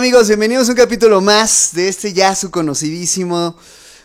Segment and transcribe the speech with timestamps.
[0.00, 0.28] ¿Qué tal amigos?
[0.28, 3.54] Bienvenidos a un capítulo más de este ya su conocidísimo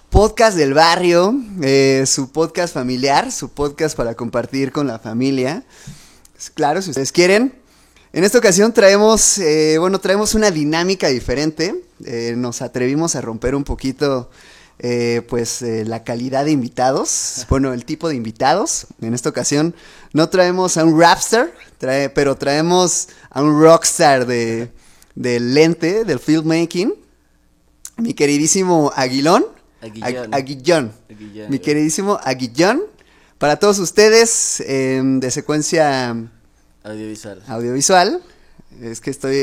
[0.10, 5.64] podcast del barrio, eh, su podcast familiar, su podcast para compartir con la familia.
[6.54, 7.56] Claro, si ustedes quieren.
[8.12, 11.86] En esta ocasión traemos, eh, bueno, traemos una dinámica diferente.
[12.04, 14.30] Eh, nos atrevimos a romper un poquito,
[15.30, 17.46] pues, la calidad de invitados.
[17.50, 18.88] Bueno, el tipo de invitados.
[19.00, 19.74] En esta ocasión
[20.12, 24.74] no traemos a un rapster, trae- pero traemos a un rockstar de,
[25.16, 26.94] del lente, del filmmaking.
[27.98, 29.46] Mi queridísimo Aguilón.
[29.82, 30.32] Aguillón.
[30.32, 30.92] Ag- Aguillón.
[31.10, 32.84] Aguillón, Mi queridísimo Aguillón.
[33.38, 36.16] Para todos ustedes, em, de secuencia
[36.84, 37.42] Audiovisual.
[37.48, 38.22] audiovisual.
[38.82, 39.36] Es que estoy,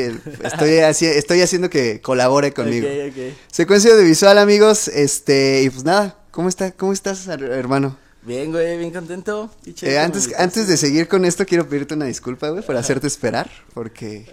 [0.43, 2.87] estoy, haci- estoy haciendo que colabore conmigo.
[2.87, 3.35] Ok, ok.
[3.51, 4.89] Secuencia audiovisual, amigos.
[4.89, 7.97] Este, y pues nada, ¿cómo está, cómo estás, her- hermano?
[8.25, 9.51] Bien, güey, bien contento.
[9.83, 13.51] Eh, antes, antes de seguir con esto, quiero pedirte una disculpa, güey, por hacerte esperar,
[13.75, 14.27] porque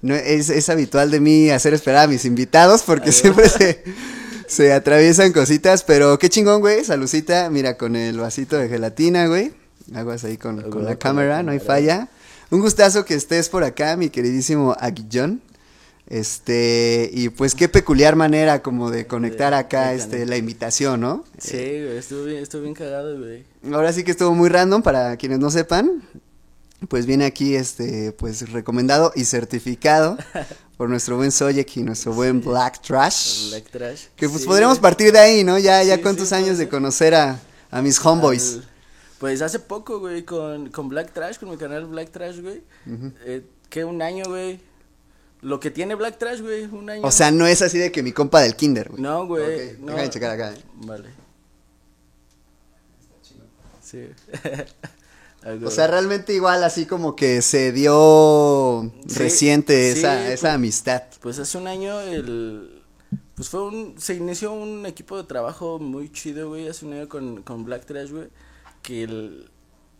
[0.00, 3.84] no es, es habitual de mí hacer esperar a mis invitados, porque siempre se,
[4.46, 9.52] se atraviesan cositas, pero qué chingón, güey, salucita, mira, con el vasito de gelatina, güey,
[9.94, 12.08] aguas ahí con, con la cámara, no hay falla.
[12.50, 15.42] Un gustazo que estés por acá, mi queridísimo Aguillón.
[16.06, 21.24] Este, y pues qué peculiar manera como de conectar acá, de este, la invitación, ¿no?
[21.38, 23.44] Sí, güey, estuvo bien, estuvo bien cagado, güey.
[23.72, 26.02] Ahora sí que estuvo muy random para quienes no sepan.
[26.88, 30.18] Pues viene aquí este pues recomendado y certificado
[30.76, 33.48] por nuestro buen Soyek y nuestro buen Black Trash.
[33.48, 34.02] Black Trash.
[34.16, 34.82] Que pues Sí, podríamos güey.
[34.82, 35.58] partir de ahí, ¿no?
[35.58, 38.56] Ya ya Sí, cuántos años de conocer a, a mis homeboys.
[38.56, 38.68] Al-
[39.18, 42.62] Pues hace poco, güey, con, con Black Trash, con mi canal Black Trash, güey.
[43.24, 43.84] eh, ¿Qué?
[43.84, 44.60] Un año, güey.
[45.44, 47.06] Lo que tiene Black Trash, güey, un año.
[47.06, 49.02] O sea, no es así de que mi compa del kinder, güey.
[49.02, 49.72] No, güey.
[49.72, 49.86] Ok, no.
[49.92, 50.52] déjame checar acá.
[50.54, 50.62] ¿eh?
[50.76, 51.10] Vale.
[53.82, 54.08] Sí.
[55.62, 60.54] O sea, realmente igual así como que se dio Sí, reciente sí, esa, pues- esa
[60.54, 61.02] amistad.
[61.20, 62.82] Pues hace un año el
[63.34, 67.10] pues fue un se inició un equipo de trabajo muy chido, güey, hace un año
[67.10, 68.28] con con Black Trash, güey,
[68.82, 69.50] que el-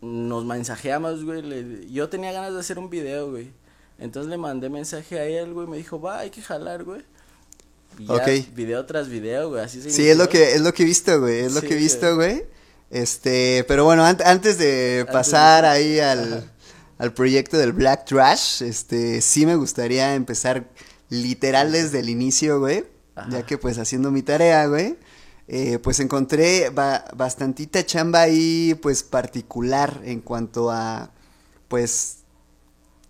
[0.01, 3.53] nos mensajeamos, güey, le- yo tenía ganas de hacer un video, güey.
[3.99, 7.03] Entonces le mandé mensaje a él, güey, me dijo, "Va, hay que jalar, güey."
[7.99, 8.25] Y ya,
[8.55, 11.21] video tras video, güey, así se Sí, es lo que es lo que he visto,
[11.21, 12.45] güey, es lo que he visto, güey.
[12.91, 16.51] Este, pero bueno, an- antes de pasar ahí al,
[16.99, 20.69] al proyecto del Black Trash, este, sí me gustaría empezar
[21.09, 22.85] literal desde el inicio, güey,
[23.15, 23.29] Ajá.
[23.31, 24.97] ya que pues haciendo mi tarea, güey,
[25.47, 31.13] eh, pues encontré ba- bastantita chamba ahí, pues particular en cuanto a,
[31.69, 32.19] pues,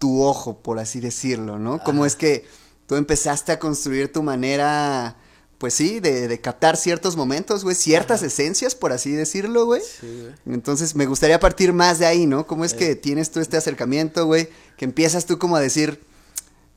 [0.05, 1.79] tu ojo, por así decirlo, ¿no?
[1.83, 2.45] Cómo es que
[2.87, 5.17] tú empezaste a construir tu manera,
[5.57, 9.81] pues sí, de, de captar ciertos momentos, güey, ciertas esencias, por así decirlo, güey.
[9.81, 10.35] Sí, güey.
[10.57, 12.47] Entonces me gustaría partir más de ahí, ¿no?
[12.47, 12.77] ¿Cómo es Eh.
[12.77, 14.49] que tienes tú este acercamiento, güey?
[14.77, 16.03] Que empiezas tú como a decir,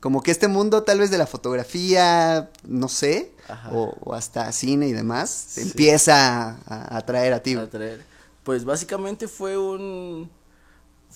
[0.00, 3.70] como que este mundo tal vez de la fotografía, no sé, Ajá.
[3.72, 5.60] o, o hasta cine y demás, Sí.
[5.62, 7.54] empieza a, a atraer a ti.
[7.54, 7.66] güey.
[7.66, 8.04] a traer.
[8.44, 10.30] Pues básicamente fue un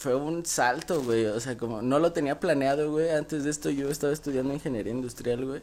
[0.02, 3.10] fue un salto, güey, o sea, como no lo tenía planeado, güey.
[3.10, 5.62] Antes de esto yo estaba estudiando ingeniería industrial, güey.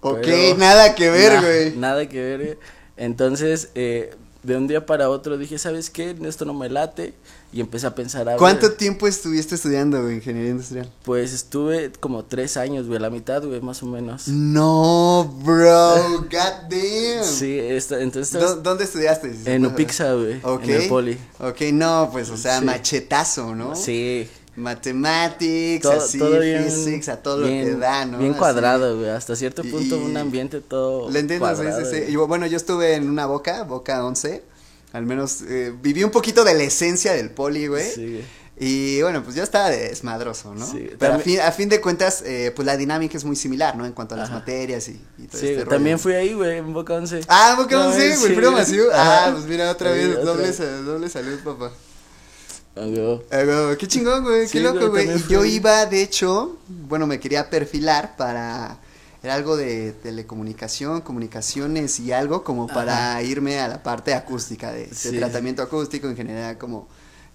[0.00, 1.76] Ok, Pero- nada que ver, güey.
[1.76, 2.58] Nada que ver, güey.
[2.96, 4.14] Entonces, eh,
[4.44, 6.14] de un día para otro dije, ¿sabes qué?
[6.24, 7.14] Esto no me late.
[7.52, 10.90] Y empecé a pensar, a ¿Cuánto ver, tiempo estuviste estudiando, güey, ingeniería industrial?
[11.04, 14.26] Pues estuve como tres años, güey, la mitad, güey, más o menos.
[14.26, 15.94] No, bro,
[16.30, 17.24] god damn.
[17.24, 19.32] Sí, esta, entonces ¿Dó- estaba ¿Dónde estudiaste?
[19.34, 20.64] si en Upixa, güey, Ok.
[20.64, 21.18] en el poli.
[21.38, 22.64] Ok, no, pues, o sea, Sí.
[22.64, 23.76] machetazo, ¿no?
[23.76, 28.18] Sí, Mathematics, todo, así, todo bien, physics, a todo bien- lo que da, ¿no?
[28.18, 31.96] Bien cuadrado, güey, hasta cierto Y- punto un ambiente todo Le entiendo, sí, cuadrado, sí,
[32.06, 32.12] sí.
[32.12, 34.42] Y bueno, yo estuve en una boca, boca 11.
[34.92, 37.90] Al menos eh, viví un poquito de la esencia del poli, güey.
[37.90, 38.44] Sí, güey.
[38.56, 40.64] Y bueno, pues yo estaba desmadroso, ¿no?
[40.64, 43.74] Sí, Pero a fin, a fin de cuentas, eh, pues la dinámica es muy similar,
[43.76, 43.84] ¿no?
[43.84, 44.38] En cuanto a las Ajá.
[44.38, 45.70] materias y, y todo Sí, este rollo.
[45.76, 47.22] también fui ahí, güey, en Boca 11.
[47.26, 48.52] Ah, Boca No, 11, sí, güey.
[48.52, 48.84] Masiu.
[48.92, 50.58] Ah, pues mira, otra vez, otra doble, vez.
[50.84, 51.72] doble salud, papá.
[52.74, 57.48] Güey, Qué chingón, güey, Sí, qué loco, güey, yo iba, de hecho, bueno, me quería
[57.48, 58.78] perfilar para.
[59.22, 64.86] Era algo de telecomunicación, comunicaciones y algo como para irme a la parte acústica, de,
[65.18, 66.88] tratamiento acústico, en general como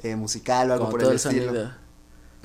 [0.03, 1.71] eh, musical o algo Como por todo el estilo.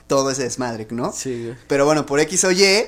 [0.07, 1.13] Todo ese desmadre, ¿no?
[1.13, 1.57] Sí, güey.
[1.67, 2.85] Pero bueno, por X o Y,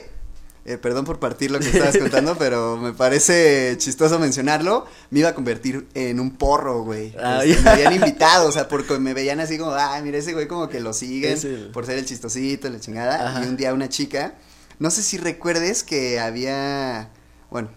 [0.67, 4.85] eh, perdón por partir lo que estabas contando, pero me parece chistoso mencionarlo.
[5.11, 7.15] Me iba a convertir en un porro, güey.
[7.23, 10.33] Ah, Este, me habían invitado, o sea, porque me veían así como, ah, mira ese
[10.33, 11.39] güey como que lo siguen
[11.73, 13.29] por ser el chistosito, la chingada.
[13.31, 13.45] Ajá.
[13.45, 14.35] Y un día una chica,
[14.79, 17.11] no sé si recuerdes que había,
[17.51, 17.71] bueno,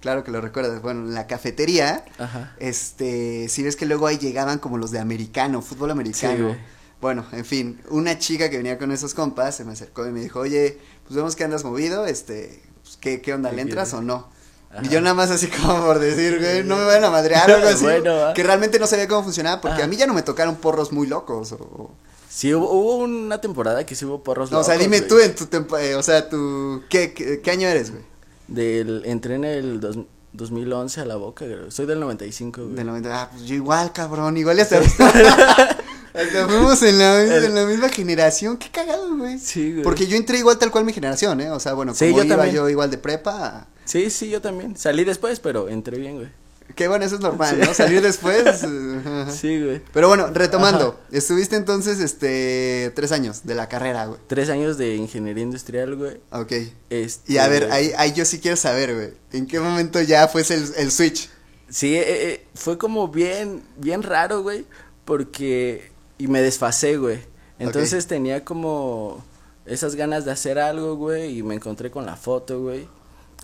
[0.00, 2.54] claro que lo recuerdas, bueno, en la cafetería, Ajá.
[2.58, 6.46] este, si ves que luego ahí llegaban como los de americano, fútbol americano.
[6.48, 6.58] güey.
[7.00, 10.20] Bueno, en fin, una chica que venía con esos compas se me acercó y me
[10.20, 10.78] dijo, oye,
[11.10, 13.50] pues vemos que andas movido, este, pues, ¿qué, qué onda?
[13.50, 14.28] ¿Le ¿Qué entras o no?
[14.70, 14.82] Ajá.
[14.84, 17.54] Y yo nada más así como por decir, güey, no me van a madrear o
[17.56, 17.82] algo así.
[17.82, 18.32] Bueno, va.
[18.34, 19.84] que realmente no sabía cómo funcionaba porque Ajá.
[19.86, 21.50] a mí ya no me tocaron porros muy locos.
[21.50, 21.90] O,
[22.28, 25.08] Sí, hubo, hubo una temporada que sí hubo porros No, o sea, locos, dime güey.
[25.08, 28.04] tú en tu tempo, eh, o sea, tu, ¿qué, qué, qué año eres, güey?
[28.46, 29.98] Del, entré en el dos-
[30.34, 31.72] 2011 a la boca, güey.
[31.72, 32.74] Soy del 95, güey.
[32.76, 34.78] Del 90, ah, pues yo igual, cabrón, igual ya hasta,
[36.14, 39.38] hasta fuimos en la, en la misma generación, qué cagado, güey.
[39.38, 39.82] Sí, güey.
[39.82, 41.50] Porque yo entré igual tal cual mi generación, ¿eh?
[41.50, 42.54] O sea, bueno, Sí, como yo iba también.
[42.56, 44.76] yo igual de prepa, Sí, sí, yo también.
[44.76, 46.28] Salí después, pero entré bien, güey.
[46.76, 47.74] que bueno, eso es normal, ¿no?
[47.74, 48.62] Salir después.
[48.62, 49.26] eh.
[49.36, 49.82] Sí, güey.
[49.92, 54.20] Pero bueno, retomando, estuviste entonces, este, tres años de la carrera, güey.
[54.28, 56.20] Tres años de ingeniería industrial, güey.
[56.30, 56.52] Ok.
[56.90, 60.28] Este, Y a ver, ahí, ahí yo sí quiero saber, güey, ¿en qué momento ya
[60.28, 61.28] fue el, el switch?
[61.68, 64.66] Sí, eh, eh, fue como bien, bien raro, güey,
[65.04, 65.89] porque,
[66.22, 67.18] y me desfasé, güey.
[67.58, 69.22] Entonces tenía como
[69.66, 72.86] esas ganas de hacer algo, güey, y me encontré con la foto, güey.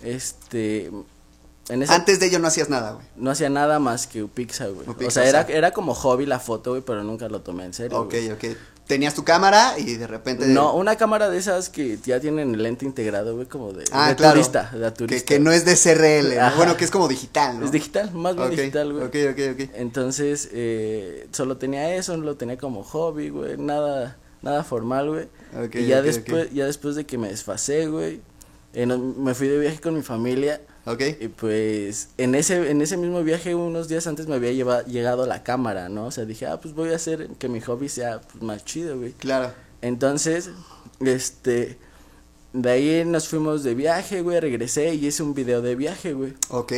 [0.03, 0.91] Este,
[1.69, 3.05] en esa, Antes de ello no hacías nada, güey.
[3.15, 4.87] no hacía nada más que Upixa, güey.
[4.89, 7.73] Upixa, O sea, era, era como hobby la foto, güey, pero nunca lo tomé en
[7.73, 8.31] serio, Ok, güey.
[8.31, 8.43] ok.
[8.87, 10.47] Tenías tu cámara y de repente...
[10.47, 14.09] No, una cámara de esas que ya tienen el lente integrado, güey, como de, Ah,
[14.09, 14.35] de claro.
[14.35, 15.25] turista, de Que, turista.
[15.25, 16.55] que no es de CRL, ¿no?
[16.55, 17.65] Bueno, que es como digital, ¿no?
[17.65, 19.03] Es digital, más bien digital, güey.
[19.05, 19.69] Ok, ok, ok.
[19.75, 25.25] Entonces, eh, solo tenía eso, lo tenía como hobby, güey, nada, nada formal, güey.
[25.65, 28.21] Ok, y ya después, ya después de que me desfasé, güey,
[28.73, 31.01] eh, me fui de viaje con mi familia Ok.
[31.19, 35.25] y pues en ese, en ese mismo viaje unos días antes me había lleva- llegado
[35.27, 36.05] la cámara, ¿no?
[36.07, 38.97] O sea, dije, ah, pues voy a hacer que mi hobby sea pues, más chido,
[38.97, 39.11] güey.
[39.11, 39.51] Claro.
[39.81, 40.49] Entonces,
[41.01, 41.77] este,
[42.53, 46.33] de ahí nos fuimos de viaje, güey, regresé y hice un video de viaje, güey.
[46.49, 46.73] Ok.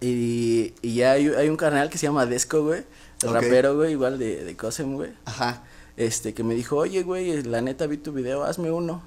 [0.00, 2.82] Y, y ya hay, hay un canal que se llama Desco, güey.
[3.22, 5.10] El rapero, güey, igual de, de Cosem, güey.
[5.24, 5.64] Ajá.
[5.96, 9.02] Este, que me dijo, oye, güey, la neta vi tu video, hazme uno.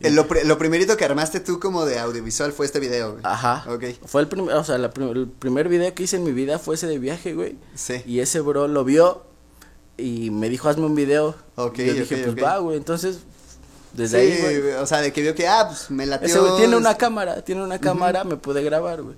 [0.00, 3.22] Eh, Lo, pri- lo primerito que armaste tú como de audiovisual fue este video, güey.
[3.24, 3.64] Ajá.
[3.72, 3.84] Ok.
[4.04, 6.58] Fue el primer, o sea, la prim- el primer video que hice en mi vida
[6.58, 7.56] fue ese de viaje, güey.
[7.74, 8.02] Sí.
[8.04, 9.22] Y ese bro lo vio
[9.96, 11.34] y me dijo, hazme un video.
[11.54, 12.76] Ok, Y yo dije, ok, pues va, güey.
[12.76, 13.20] Entonces,
[13.94, 14.72] desde Sí, ahí, güey.
[14.74, 16.28] o sea, de que vio que, ah, pues me latió.
[16.28, 19.16] Ese güey tiene una este- cámara, tiene una cámara, me pude grabar, güey.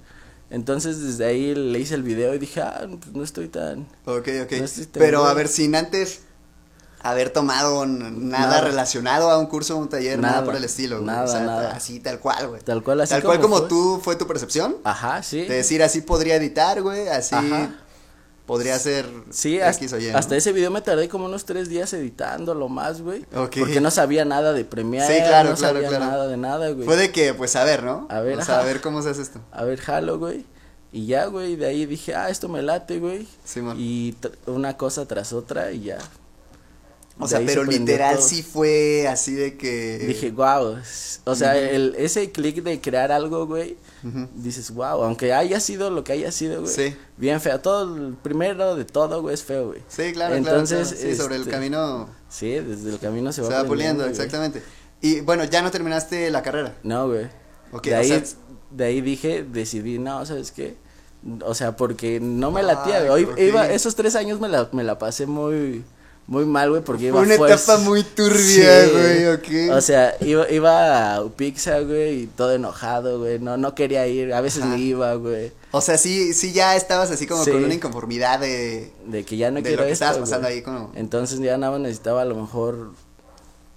[0.51, 3.81] Entonces, desde ahí le hice el video y dije, ah, pues no estoy tan...
[4.07, 4.53] Ok, ok.
[4.53, 6.21] No Pero a ver, sin antes
[7.01, 8.11] haber tomado nada,
[8.47, 8.61] Nada.
[8.61, 11.07] relacionado a un curso o un taller, nada, Nada, por el estilo, güey.
[11.07, 11.71] nada, o sea, nada.
[11.73, 12.63] así tal cual, güey.
[12.63, 13.69] Tal cual, así Tal cual como fue.
[13.69, 14.77] tú fue tu percepción.
[14.85, 15.43] Ajá, sí.
[15.43, 17.71] De decir, así podría editar, güey, así Ajá.
[18.47, 20.19] podría ser Sí, X hasta, o Y, ¿no?
[20.19, 23.23] hasta ese video me tardé como unos tres días editando lo más, güey.
[23.35, 23.57] Ok.
[23.61, 26.05] Porque no sabía nada de Premiere, Sí, claro, no claro, sabía claro.
[26.07, 26.85] nada de nada, güey.
[26.85, 28.07] Fue de que, pues, a ver, ¿no?
[28.11, 29.41] A ver, O sea, a ver cómo se hace esto.
[29.53, 30.45] A ver, jalo, güey.
[30.91, 33.29] Y ya, güey, de ahí dije, ah, esto me late, güey.
[33.45, 33.77] Simón.
[33.79, 35.99] y tr- una cosa tras otra y ya.
[37.21, 38.27] O sea, se pero literal todo.
[38.29, 39.99] sí fue así de que...
[39.99, 40.77] Dije, wow.
[41.25, 43.77] O sea, el, ese clic de crear algo, güey.
[44.37, 45.03] Dices, wow.
[45.03, 46.73] Aunque haya sido lo que haya sido, güey.
[46.73, 46.97] Sí.
[47.17, 47.59] Bien feo.
[47.61, 49.83] Todo, el primero de todo, güey, es feo, güey.
[49.89, 51.11] Sí, claro, Entonces, claro, claro.
[51.11, 54.11] Sí, sobre el este, camino Sí, desde el camino se se va, va puliendo, güey.
[54.13, 54.63] exactamente.
[55.01, 56.77] Y bueno, ya no terminaste la carrera.
[56.83, 57.27] No, güey.
[57.73, 58.23] Ok, de, ahí, sea-
[58.71, 60.77] de ahí dije, decidí, no, ¿sabes qué?
[61.45, 63.25] O sea, porque no me latía, güey.
[63.25, 65.85] Hoy iba, esos tres años me la, me la pasé muy,
[66.29, 67.73] muy mal, güey, porque iba Fue una fuerza.
[67.73, 68.91] etapa muy turbia, Sí.
[68.93, 69.75] güey, ok.
[69.77, 74.33] O sea, iba, iba a Upixa, güey, y todo enojado, güey, no, no quería ir,
[74.35, 74.73] a veces Ajá.
[74.73, 77.51] me iba, güey, O sea, sí, sí ya estabas así como Sí.
[77.51, 80.47] con una inconformidad de, de que ya no de quiero lo que esto, estabas pasando
[80.49, 80.59] güey.
[80.59, 80.93] ahí como...
[80.95, 82.93] Entonces ya nada más necesitaba a lo mejor,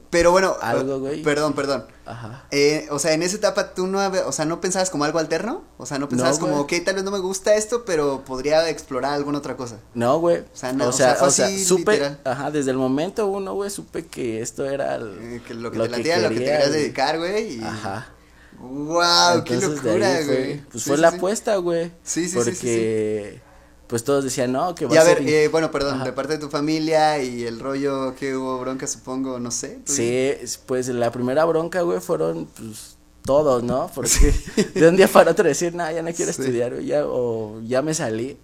[0.10, 1.22] Pero bueno, Algo, güey.
[1.24, 1.86] perdón, perdón.
[2.12, 2.46] Ajá.
[2.52, 5.64] Eh, o sea, en esa etapa tú no, o sea, no pensabas como algo alterno,
[5.78, 8.68] o sea, no pensabas No, como, ok, tal vez no me gusta esto, pero podría
[8.70, 9.80] explorar alguna otra cosa.
[9.94, 10.38] No, güey.
[10.40, 12.20] O sea, no, o sea, fue así, supe, literal.
[12.24, 15.80] ajá, desde el momento uno, güey, supe que esto era el- Eh, que lo que
[15.80, 16.82] te latía, lo que te quería, querías güey.
[16.82, 17.60] dedicar, güey.
[17.60, 17.64] Y...
[17.64, 18.08] Ajá.
[18.60, 20.62] Wow, qué Entonces, locura, ahí güey.
[20.70, 21.18] Pues Sí, fue sí, la sí.
[21.18, 21.88] apuesta, güey.
[22.04, 23.42] Sí, sí, sí, sí, Porque,
[23.92, 26.06] pues todos decían, no, que va Y a ser ver, eh, bueno, perdón, Ajá.
[26.06, 29.82] de parte de tu familia y el rollo que hubo bronca, supongo, no sé.
[29.86, 32.96] tú Sí, es- pues la primera bronca, güey, fueron, pues,
[33.26, 33.92] todos, ¿no?
[33.96, 34.34] Porque
[34.74, 36.42] de un día para otro decir, no, ya no quiero Sí.
[36.42, 38.38] estudiar, güey, ya, o ya me salí,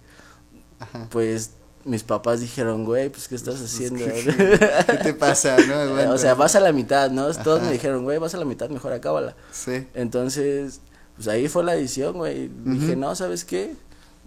[0.78, 1.08] Ajá.
[1.10, 1.50] pues,
[1.84, 4.04] mis papás dijeron, güey, pues, ¿qué estás Pues, haciendo?
[4.04, 5.74] ¿qué, te pasa, no?
[5.74, 6.12] Aguanta.
[6.12, 7.32] o sea, vas a la mitad, ¿no?
[7.32, 9.34] Todos me dijeron, güey, vas a la mitad, mejor acábala.
[9.50, 9.86] Sí.
[9.94, 10.80] Entonces,
[11.16, 12.50] pues ahí fue la decisión, güey.
[12.64, 13.74] Dije, no, ¿sabes qué?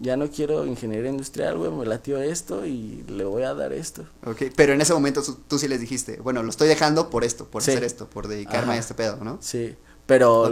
[0.03, 4.03] Ya no quiero ingeniería industrial, güey, me latió esto y le voy a dar esto.
[4.25, 7.24] Ok, pero en ese momento tú, tú sí les dijiste, bueno, lo estoy dejando por
[7.24, 7.70] esto, por Sí.
[7.72, 8.74] hacer esto, por dedicarme Ajá.
[8.74, 9.38] a este pedo, ¿no?
[9.41, 9.75] Sí,
[10.08, 10.51] pero,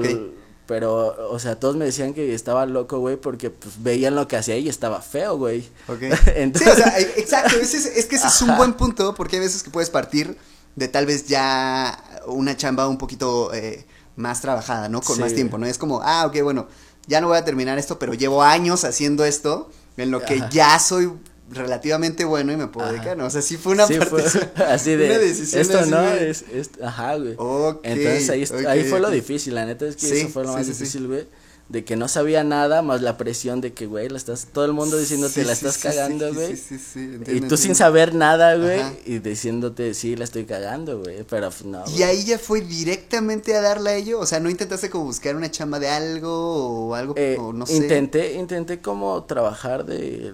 [0.68, 4.38] pero, o sea, todos me decían que estaba loco, güey, porque pues veían lo que
[4.38, 5.68] hacía y estaba feo, güey.
[5.88, 6.04] Ok.
[6.36, 9.38] Entonces- Sí, o sea, e- exacto, es, es que ese es un buen punto, porque
[9.38, 10.38] hay veces que puedes partir
[10.76, 13.84] de tal vez ya una chamba un poquito eh,
[14.16, 15.02] más trabajada, ¿no?
[15.02, 15.58] Con Sí, más tiempo.
[15.58, 15.66] ¿no?
[15.66, 16.68] Es como, ah, ok, bueno,
[17.10, 20.50] ya no voy a terminar esto, pero llevo años haciendo esto, en lo que Ajá.
[20.50, 21.12] ya soy
[21.52, 22.94] relativamente bueno y me puedo Ajá.
[22.96, 23.26] dedicar, ¿no?
[23.26, 24.24] O sea, sí fue una Sí, parte, fue
[24.68, 28.66] así de una decisión esto así no de- es, es ajá güey Ok, entonces ahí,
[28.68, 31.08] ahí fue lo difícil la neta es que Sí, eso fue lo sí, más difícil
[31.08, 31.26] güey
[31.70, 34.74] de que no sabía nada más la presión de que güey la estás todo el
[34.74, 37.58] mundo diciéndote Sí, la sí, estás sí, cagando güey Sí, sí, sí, y entiendo, tú
[37.58, 37.76] sin entiendo.
[37.76, 42.40] saber nada güey y diciéndote sí la estoy cagando güey pero no Y ahí ya
[42.40, 45.90] fue directamente a darle a ello, o sea, no intentaste como buscar una chamba de
[45.90, 47.76] algo o algo, Eh, o no sé.
[47.76, 50.34] intenté intenté como trabajar de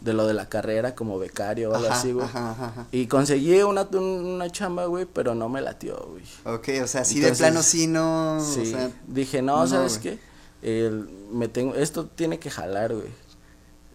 [0.00, 2.86] de lo de la carrera como becario o algo así güey Ajá, ajá, ajá.
[2.92, 6.22] y conseguí una una chamba güey pero no me latió güey
[6.56, 9.98] Ok, o sea, sí de plano sí no, Sí, o sea, dije, no, no, ¿sabes
[10.00, 10.16] güey.
[10.16, 10.27] qué?
[10.62, 13.08] El- me tengo, esto tiene que jalar, güey.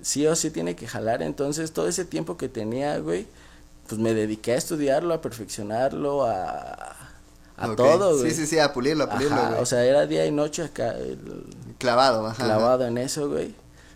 [0.02, 3.26] Sí o sí tiene que jalar, entonces todo ese tiempo que tenía, güey,
[3.88, 6.96] pues me dediqué a estudiarlo, a perfeccionarlo, a,
[7.58, 7.76] a ok.
[7.76, 8.32] todo, güey.
[8.32, 9.62] Sí, sí, sí, a pulirlo, a pulirlo, Ajá, güey.
[9.62, 11.46] o sea, era día y noche acá, el-
[11.78, 12.44] clavado, ajá.
[12.44, 13.56] clavado en eso, güey.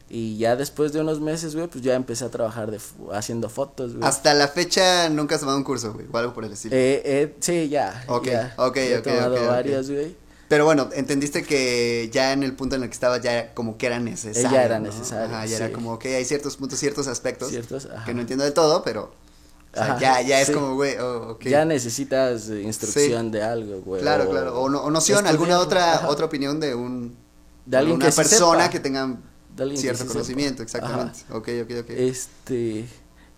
[0.09, 2.79] Y ya después de unos meses, güey, pues ya empecé a trabajar de,
[3.11, 4.07] haciendo fotos, güey.
[4.07, 6.73] Hasta la fecha nunca has tomado un curso, güey, o algo por el estilo.
[6.73, 8.05] Eh, eh, sí, ya.
[8.07, 8.53] Ok, ya.
[8.57, 9.47] ok, He ok, tomado ok, ok.
[9.49, 10.15] varios, güey.
[10.49, 13.87] Pero bueno, entendiste que ya en el punto en el que estaba ya como que
[13.87, 14.49] era necesario.
[14.51, 14.85] Ya era ¿no?
[14.87, 18.05] necesario, Ajá, ya era como, ok, hay ciertos puntos, ciertos aspectos Ciertos, ajá.
[18.05, 19.11] que no entiendo del todo, pero
[19.73, 21.43] o sea, Ajá, ya, ya es como, güey, oh, ok.
[21.43, 24.01] Ya necesitas eh, instrucción de algo, güey.
[24.01, 24.59] Claro, claro.
[24.59, 26.07] O, no- o noción, alguna otra ajá.
[26.07, 27.15] otra opinión de un
[27.65, 28.69] De alguien una que persona sepa.
[28.71, 29.17] que tenga
[29.57, 30.77] que cierto conocimiento, sepa.
[30.77, 31.19] exactamente.
[31.31, 31.89] Ok, ok, ok.
[31.89, 32.85] Este,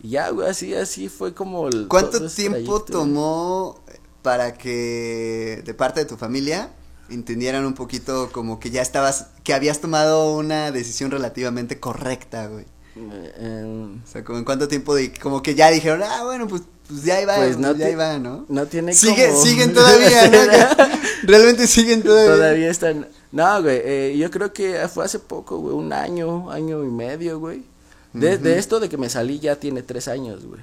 [0.01, 1.87] ya, güey, así, así fue como el.
[1.87, 3.79] ¿Cuánto tiempo trayecto, tomó
[4.21, 6.69] para que de parte de tu familia
[7.09, 12.65] entendieran un poquito como que ya estabas, que habías tomado una decisión relativamente correcta, güey?
[12.95, 16.47] Eh, em, O sea, como en cuánto tiempo de, como que ya dijeron, ah, bueno,
[16.47, 18.45] pues, pues ya iba, Pues no ya te- iba, ¿no?
[18.49, 20.37] no tiene Sigue, como- siguen todavía, ¿no?
[21.23, 22.35] Realmente siguen todavía.
[22.35, 23.07] Todavía están.
[23.31, 27.39] No, güey, eh, yo creo que fue hace poco, güey, un año, año y medio,
[27.39, 27.63] güey.
[28.11, 30.61] De, de esto de que me salí ya tiene tres años, güey.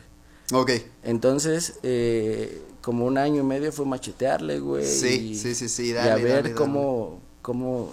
[0.53, 0.73] Ok,
[1.05, 4.87] Entonces, eh, como un año y medio fue machetearle, güey.
[4.87, 6.55] Sí, y- sí, sí, sí, y a ver dale, dale.
[6.55, 7.91] cómo, cómo,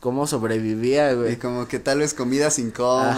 [0.00, 1.32] cómo sobrevivía, güey.
[1.32, 3.16] y como que tal vez comidas incómodas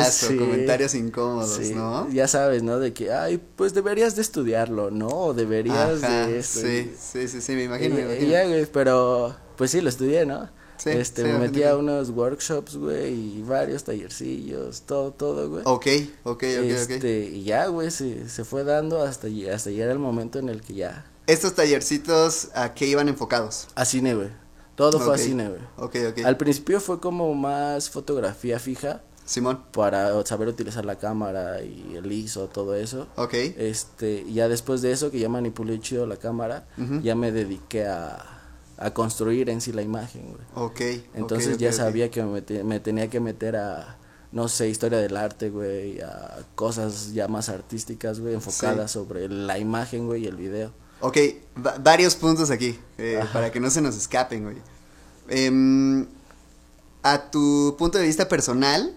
[0.00, 0.34] Ajá, sí.
[0.34, 2.08] o comentarios incómodos, Sí, ¿no?
[2.10, 2.78] Ya sabes, ¿no?
[2.78, 5.08] De que, ay, pues deberías de estudiarlo, ¿no?
[5.08, 6.60] O deberías Ajá, de esto.
[6.60, 8.30] sí, sí, sí, sí, me imagino, Y- me imagino.
[8.30, 10.48] ya, güey, pero, pues sí, lo estudié, ¿no?
[10.92, 15.62] Sí, este, sí, me metí a unos workshops, güey, y varios tallercillos, todo, todo, güey.
[15.66, 15.86] Ok,
[16.24, 16.96] ok, ok, este,
[17.28, 17.32] ok.
[17.34, 20.74] y ya, güey, se, se fue dando hasta, hasta llegar el momento en el que
[20.74, 23.68] ya, Estos tallercitos, ¿a qué iban enfocados?
[23.74, 24.28] a cine, güey.
[24.76, 25.60] Todo fue Ok, a cine, güey.
[25.78, 26.24] Ok, ok.
[26.26, 32.12] Al principio fue como más fotografía fija Simón, para saber utilizar la cámara y el
[32.12, 33.08] ISO, todo eso.
[33.16, 33.34] ok.
[33.56, 37.00] Este, ya después de eso, que ya manipulé chido la cámara, Ujú.
[37.00, 38.35] ya me dediqué a,
[38.78, 40.66] a construir en sí la imagen, güey.
[40.66, 40.80] Ok.
[41.14, 43.96] Entonces ya sabía que me, tenía que meter a,
[44.32, 49.58] no sé, historia del arte, güey, a cosas ya más artísticas, güey, enfocadas sobre la
[49.58, 50.72] imagen, güey, y el video.
[51.00, 51.16] Ok,
[51.64, 54.56] va- varios puntos aquí, eh, para que no se nos escapen, güey.
[55.28, 56.06] Em,
[57.02, 58.94] a tu punto de vista personal,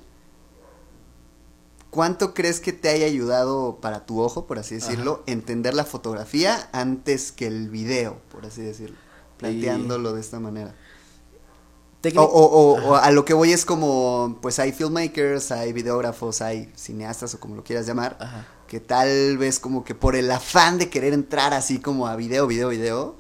[1.90, 6.70] ¿cuánto crees que te haya ayudado para tu ojo, por así decirlo, entender la fotografía
[6.72, 8.98] antes que el video, por así decirlo?
[9.40, 10.74] Planteándolo de esta manera.
[10.74, 15.74] O, Técnic- o- o- o a lo que voy es como, pues hay filmmakers, hay
[15.74, 18.46] videógrafos, hay cineastas o como lo quieras llamar, Ajá.
[18.68, 22.48] que tal vez como que por el afán de querer entrar así como a video,
[22.48, 23.16] video, video,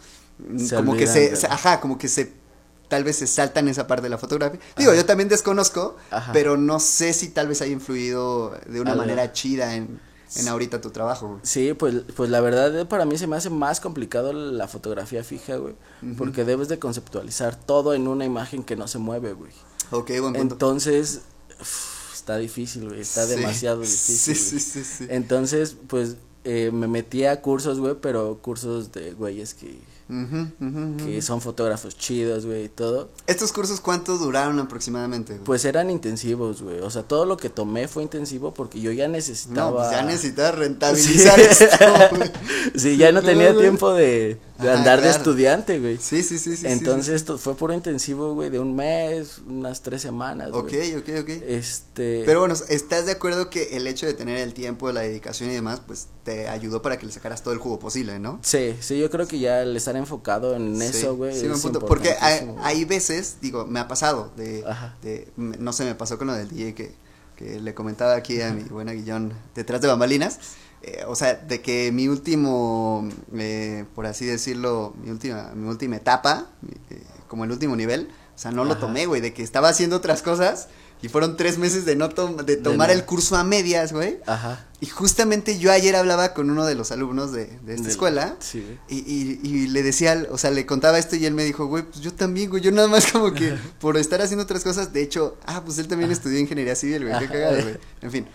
[0.58, 2.32] Se como que se, ajá, como que se,
[2.88, 4.62] tal vez se saltan esa parte de la fotografía.
[4.78, 5.02] Digo, Ajá.
[5.02, 6.32] yo también desconozco, Ajá.
[6.32, 10.00] pero no sé si tal vez haya influido de una manera chida en,
[10.36, 11.28] en ahorita tu trabajo.
[11.28, 11.40] güey.
[11.44, 15.24] Sí, pues, pues la verdad eh, para mí se me hace más complicado la fotografía
[15.24, 15.76] fija, güey,
[16.18, 19.52] porque debes de conceptualizar todo en una imagen que no se mueve, güey.
[19.92, 20.40] Ok, buen punto.
[20.40, 21.22] Entonces,
[21.60, 24.36] uf, está difícil, güey, está Sí, demasiado difícil.
[24.36, 25.08] Sí, sí, sí.
[25.10, 31.06] Entonces, pues eh, me metí a cursos, güey, pero cursos de güeyes que, Ujú, ujú.
[31.06, 33.10] que son fotógrafos chidos, güey, y todo.
[33.28, 35.34] ¿Estos cursos cuánto duraron aproximadamente?
[35.34, 35.46] güey?
[35.46, 36.80] Pues eran intensivos, güey.
[36.80, 39.70] O sea, todo lo que tomé fue intensivo porque yo ya necesitaba.
[39.70, 41.63] No, pues ya necesitas rentabilizar Sí.
[41.63, 41.86] esto,
[42.16, 42.32] güey.
[42.75, 45.98] Sí, ya no tenía tiempo de, de andar de estudiante, güey.
[45.98, 50.50] Sí, sí, sí, Entonces, esto fue puro intensivo, güey, de un mes, unas tres semanas.
[50.54, 50.96] Ok, güey.
[50.96, 51.30] ok, ok.
[51.48, 52.24] Este.
[52.25, 55.54] Pero bueno, ¿estás de acuerdo que el hecho de tener el tiempo, la dedicación y
[55.54, 58.39] demás, pues te ayudó para que le sacaras todo el jugo posible, ¿no?
[58.44, 61.39] Sí, sí, yo creo que ya el estar enfocado en Sí, eso, güey.
[61.39, 61.80] sí, es punto.
[61.86, 64.96] Porque hay, veces, digo, me ha pasado, de, Ajá.
[65.01, 66.92] de- m- no sé, me pasó con lo del DJ que,
[67.36, 70.39] que le comentaba aquí a mi buena Guillón detrás de bambalinas,
[70.82, 75.96] eh, o sea, de que mi último, eh, por así decirlo, mi última, mi última
[75.98, 76.48] etapa,
[76.90, 79.98] eh, como el último nivel, o sea, no lo tomé, güey, de que estaba haciendo
[79.98, 80.70] otras cosas
[81.02, 84.20] y fueron tres meses de no tom- de tomar el curso a medias, güey.
[84.26, 84.66] Ajá.
[84.82, 88.36] Y justamente yo ayer hablaba con uno de los alumnos de, de esta escuela.
[88.40, 88.78] Sí, güey.
[88.88, 91.84] Y, y, y le decía, o sea, le contaba esto y él me dijo, güey,
[91.84, 95.02] pues yo también, güey, yo nada más como que por estar haciendo otras cosas, de
[95.02, 97.78] hecho, ah, pues él también estudió ingeniería civil, güey, qué cagado, güey.
[98.02, 98.26] En fin,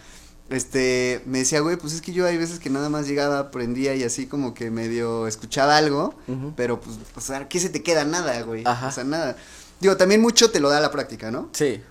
[0.51, 3.95] este, me decía, güey, pues es que yo hay veces que nada más llegaba, aprendía
[3.95, 6.15] y así como que medio escuchaba algo,
[6.57, 8.05] pero pues, o sea, ¿qué se te queda?
[8.05, 8.63] Nada, güey.
[8.67, 8.89] Ajá.
[8.89, 9.37] O sea, nada.
[9.81, 11.49] Digo, también mucho te lo da la práctica, ¿no?
[11.53, 11.83] Sí.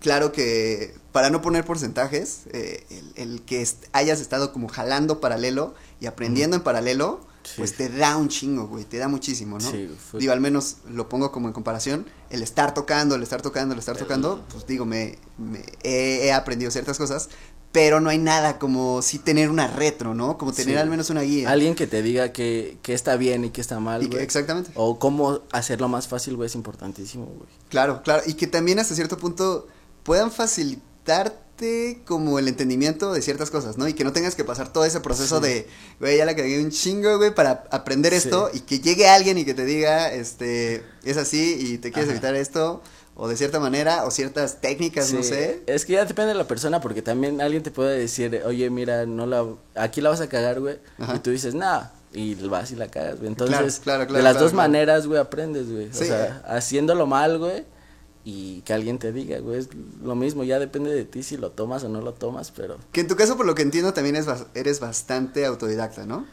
[0.00, 5.20] Claro que para no poner porcentajes, eh, el, el que est- hayas estado como jalando
[5.20, 7.54] paralelo y aprendiendo en paralelo, Sí.
[7.56, 9.68] pues te da un chingo, güey, te da muchísimo, ¿no?
[9.68, 13.42] Sí, fue- Digo, al menos lo pongo como en comparación, el estar tocando, el estar
[13.42, 17.30] tocando, el estar tocando, pues digo, me, me- he, he aprendido ciertas cosas,
[17.72, 20.36] pero no hay nada como sí tener una retro, ¿no?
[20.36, 20.80] Como tener Sí.
[20.80, 21.50] al menos una guía.
[21.50, 24.70] Alguien que te diga que, que está bien y que está mal, Y que- exactamente.
[24.74, 27.48] O cómo hacerlo más fácil, güey, es importantísimo, güey.
[27.70, 29.68] Claro, claro, y que también hasta cierto punto
[30.02, 33.86] puedan facilitarte como el entendimiento de ciertas cosas, ¿no?
[33.88, 35.46] Y que no tengas que pasar todo ese proceso Sí.
[35.48, 35.68] de,
[36.00, 38.18] güey, ya la cagué un chingo, güey, para aprender Sí.
[38.18, 42.08] esto y que llegue alguien y que te diga, este, es así y te quieres
[42.10, 42.18] Ajá.
[42.18, 42.82] evitar esto
[43.14, 45.62] o de cierta manera o ciertas técnicas, no sé.
[45.66, 49.06] Es que ya depende de la persona, porque también alguien te puede decir, oye, mira,
[49.06, 50.78] no la, aquí la vas a cagar, güey.
[50.98, 51.16] Ajá.
[51.16, 53.28] Y tú dices, nah, y vas y la cagas, güey.
[53.28, 55.88] Entonces, claro, claro, de las dos maneras, güey, aprendes, güey.
[55.92, 56.04] Sí.
[56.04, 57.64] O sea, haciéndolo mal, güey,
[58.24, 59.68] y que alguien te diga, güey, es
[60.02, 63.00] lo mismo, ya depende de ti si lo tomas o no lo tomas, pero Que
[63.00, 66.26] en tu caso, por lo que entiendo, también es eres bastante autodidacta, ¿no?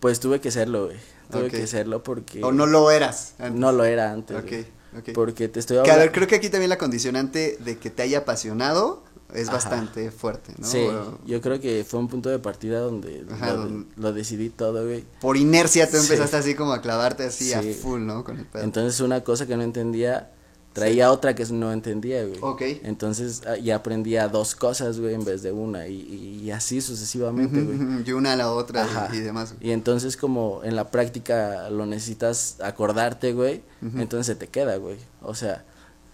[0.00, 0.96] pues tuve que serlo, güey.
[1.30, 3.34] Tuve que serlo porque O no lo eras.
[3.38, 3.60] antes.
[3.60, 4.36] no lo era antes.
[4.36, 4.77] Ok, güey.
[5.14, 6.12] Porque te estoy hablando.
[6.12, 9.02] creo que aquí también la condicionante de que te haya apasionado
[9.34, 9.56] es Ajá.
[9.58, 10.66] bastante fuerte, ¿no?
[10.66, 10.86] Sí,
[11.26, 14.84] yo creo que fue un punto de partida donde Ajá, lo, donde- lo decidí todo,
[14.86, 15.04] güey.
[15.20, 16.04] por inercia tú Sí.
[16.04, 18.24] empezaste así como a clavarte así a full, ¿no?
[18.24, 18.62] Con el pedo.
[18.62, 20.30] Entonces una cosa que no entendía
[20.78, 22.38] traía otra que no entendía, güey.
[22.40, 22.62] Ok.
[22.84, 27.60] Entonces ah, ya aprendía dos cosas, güey, en vez de una y, y, así sucesivamente,
[27.62, 27.76] güey.
[27.76, 29.08] ujú, y una a la otra y- Ajá.
[29.14, 29.54] y, demás.
[29.60, 33.62] Y entonces como en la práctica lo necesitas acordarte, güey,
[33.96, 34.96] entonces se te queda, güey.
[35.22, 35.64] O sea,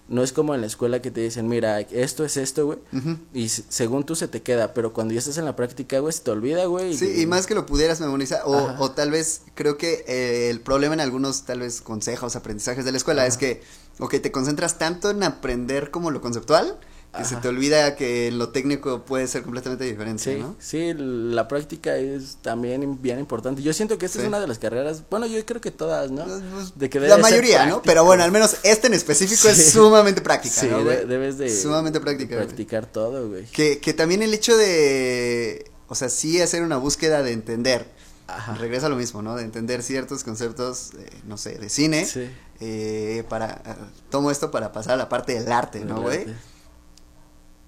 [0.07, 2.79] no es como en la escuela que te dicen, mira, esto es esto, güey.
[3.33, 6.21] Y según tú se te queda, pero cuando ya estás en la práctica, güey, se
[6.23, 6.95] te olvida, güey.
[6.95, 10.61] Sí, y más que lo pudieras memorizar, o, o tal vez, creo que eh, el
[10.61, 13.39] problema en algunos, tal vez, consejos, aprendizajes de la escuela es
[13.99, 14.09] Ajá.
[14.09, 16.79] que, te concentras tanto en aprender como lo conceptual,
[17.17, 20.57] que se te olvida que lo técnico puede ser completamente diferente, Sí, ¿no?
[20.59, 23.63] sí, la práctica es también bien importante.
[23.63, 24.23] Yo siento que esta Sí.
[24.23, 26.25] es una de las carreras, bueno, yo creo que todas, ¿no?
[26.25, 27.83] Pues, De que la mayoría, ¿no?
[27.83, 31.55] Pero bueno, al menos este en específico es sumamente práctica, Sí, ¿no, de- debes de
[31.57, 33.45] Sumamente práctica, practicar todo, güey.
[33.45, 37.87] Que, que también el hecho de, o sea, sí hacer una búsqueda de entender,
[38.27, 38.55] Ajá.
[38.57, 39.37] regresa a lo mismo, ¿no?
[39.37, 42.29] De entender ciertos conceptos, eh, no sé, de cine, Sí.
[42.61, 43.63] Eh, para,
[44.11, 46.27] tomo esto para pasar a la parte del arte, ¿no, güey?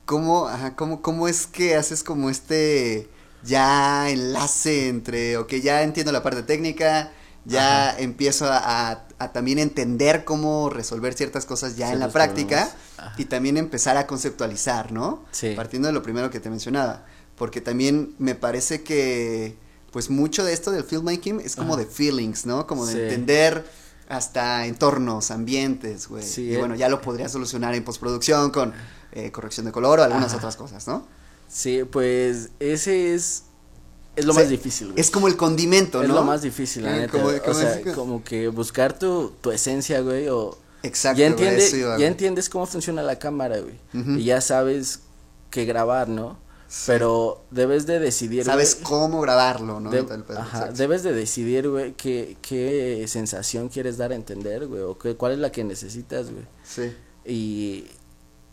[0.05, 3.09] ¿Cómo, ajá, cómo, cómo es que haces como este
[3.43, 7.13] ya enlace entre, ok, ya entiendo la parte técnica,
[7.45, 7.99] ya Ajá.
[7.99, 8.59] empiezo a,
[8.91, 12.69] a- a también entender cómo resolver ciertas cosas ya en la práctica
[13.17, 15.25] y también empezar a conceptualizar, ¿no?
[15.31, 15.55] Sí.
[15.57, 19.57] Partiendo de lo primero que te mencionaba, porque también me parece que
[19.91, 21.83] pues mucho de esto del filmmaking es como Ajá.
[21.85, 22.67] de feelings, ¿no?
[22.67, 23.01] Como de Sí.
[23.01, 23.65] entender
[24.09, 26.23] hasta entornos, ambientes, güey.
[26.23, 26.59] Sí, y eh.
[26.59, 28.73] bueno, ya lo podría solucionar en postproducción con
[29.13, 30.37] eh, corrección de color o algunas Ajá.
[30.39, 31.07] otras cosas, ¿no?
[31.49, 33.45] Sí, pues ese es
[34.17, 35.01] es lo O sea, más difícil, güey.
[35.01, 36.15] Es como el condimento, Es ¿no?
[36.15, 37.13] lo más difícil, la Eh, neta.
[37.13, 41.33] como- o sea, es- como que buscar tu, tu esencia, güey, o Exacto, ya güey,
[41.33, 42.07] entiendes, eso iba, ya güey.
[42.07, 43.79] entiendes cómo funciona la cámara, güey.
[44.19, 45.01] Y ya sabes
[45.51, 46.39] qué grabar, ¿no?
[46.87, 49.91] Pero debes de decidir, Sabes güey, cómo grabarlo, ¿no?
[49.91, 54.83] de- pedo, ajá, debes de decidir, güey, qué, qué sensación quieres dar a entender, güey,
[54.83, 56.45] o qué, cuál es la que necesitas, güey.
[56.65, 56.93] Sí.
[57.25, 57.85] Y,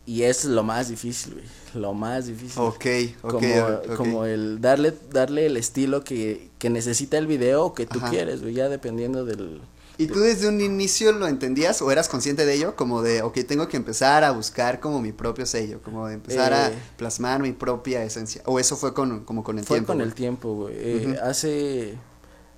[0.06, 2.60] y es lo más difícil, güey, lo más difícil.
[2.62, 2.86] Ok,
[3.22, 3.96] ok, como, ok.
[3.96, 8.10] como el darle, darle el estilo que, que necesita el video o que tú Ajá.
[8.10, 9.60] quieres, güey, ya dependiendo del...
[9.96, 12.74] ¿Y tú desde un inicio lo entendías o eras consciente de ello?
[12.76, 16.52] Como de, ok, tengo que empezar a buscar como mi propio sello, como de empezar
[16.52, 16.74] a Eh.
[16.96, 18.42] plasmar mi propia esencia.
[18.46, 19.92] ¿O eso fue con, como con el Fue tiempo?
[19.92, 20.74] con el tiempo, güey.
[20.76, 21.18] Eh.
[21.22, 21.94] Hace,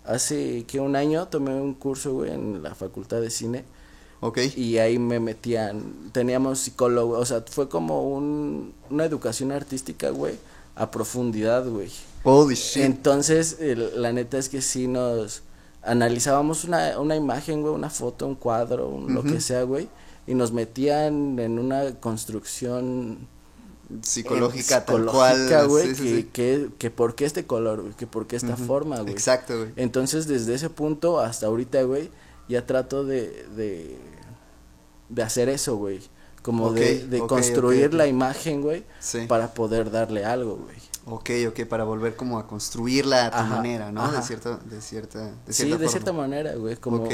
[0.05, 3.64] hace que un año tomé un curso, güey, en la facultad de cine
[4.20, 4.38] Ok.
[4.57, 10.37] y ahí me metían, teníamos psicólogo, o sea, fue como un, una educación artística, güey,
[10.75, 11.90] a profundidad, güey.
[12.22, 12.83] Holy shit.
[12.83, 15.42] Entonces, el- la neta es que sí nos
[15.87, 19.88] analizábamos una, una imagen, güey, una foto, un cuadro, un- lo que sea, güey,
[20.27, 23.29] y nos metían en una construcción
[24.03, 25.68] psicológica eh, tal psicológica, cual.
[25.68, 26.29] güey, sí, sí, que, sí.
[26.33, 29.12] que, que por qué este color, güey, que por qué esta forma, güey.
[29.12, 29.70] Exacto, güey.
[29.77, 32.11] Entonces, desde ese punto hasta ahorita, güey,
[32.49, 33.96] ya trato de, de,
[35.09, 36.01] de hacer eso, güey.
[36.42, 38.85] Como de, de construir la imagen, güey,
[39.27, 40.77] para poder darle algo, güey.
[41.09, 44.11] Ok, ok, para volver como a construirla a tu Ajá, manera, ¿no?
[44.11, 45.90] De cierta, de cierta, de sí, cierta de forma.
[45.90, 47.09] cierta manera, güey, como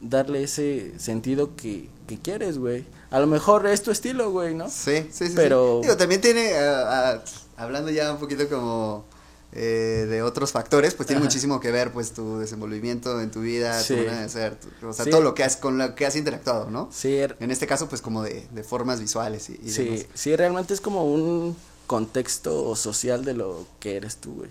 [0.00, 2.86] darle ese sentido que, que quieres, güey.
[3.10, 4.68] A lo mejor es tu estilo, güey, ¿no?
[4.68, 5.32] Sí, sí, sí.
[5.36, 5.86] Pero- sí.
[5.88, 7.22] Digo, también tiene, ah, ah,
[7.56, 9.04] hablando ya un poquito como
[9.52, 11.24] eh, de otros factores, pues tiene Ajá.
[11.26, 13.94] muchísimo que ver, pues, tu desenvolvimiento en tu vida, Sí.
[13.94, 15.10] tu manera de ser, tu- o sea, Sí.
[15.10, 16.88] todo lo que has, con lo que has interactuado, ¿no?
[16.92, 20.06] Sí, er- En este caso, pues, como de, de formas visuales y, y sí, demás.
[20.14, 21.56] sí, realmente es como un
[21.94, 24.50] contexto social de lo que eres tú, güey.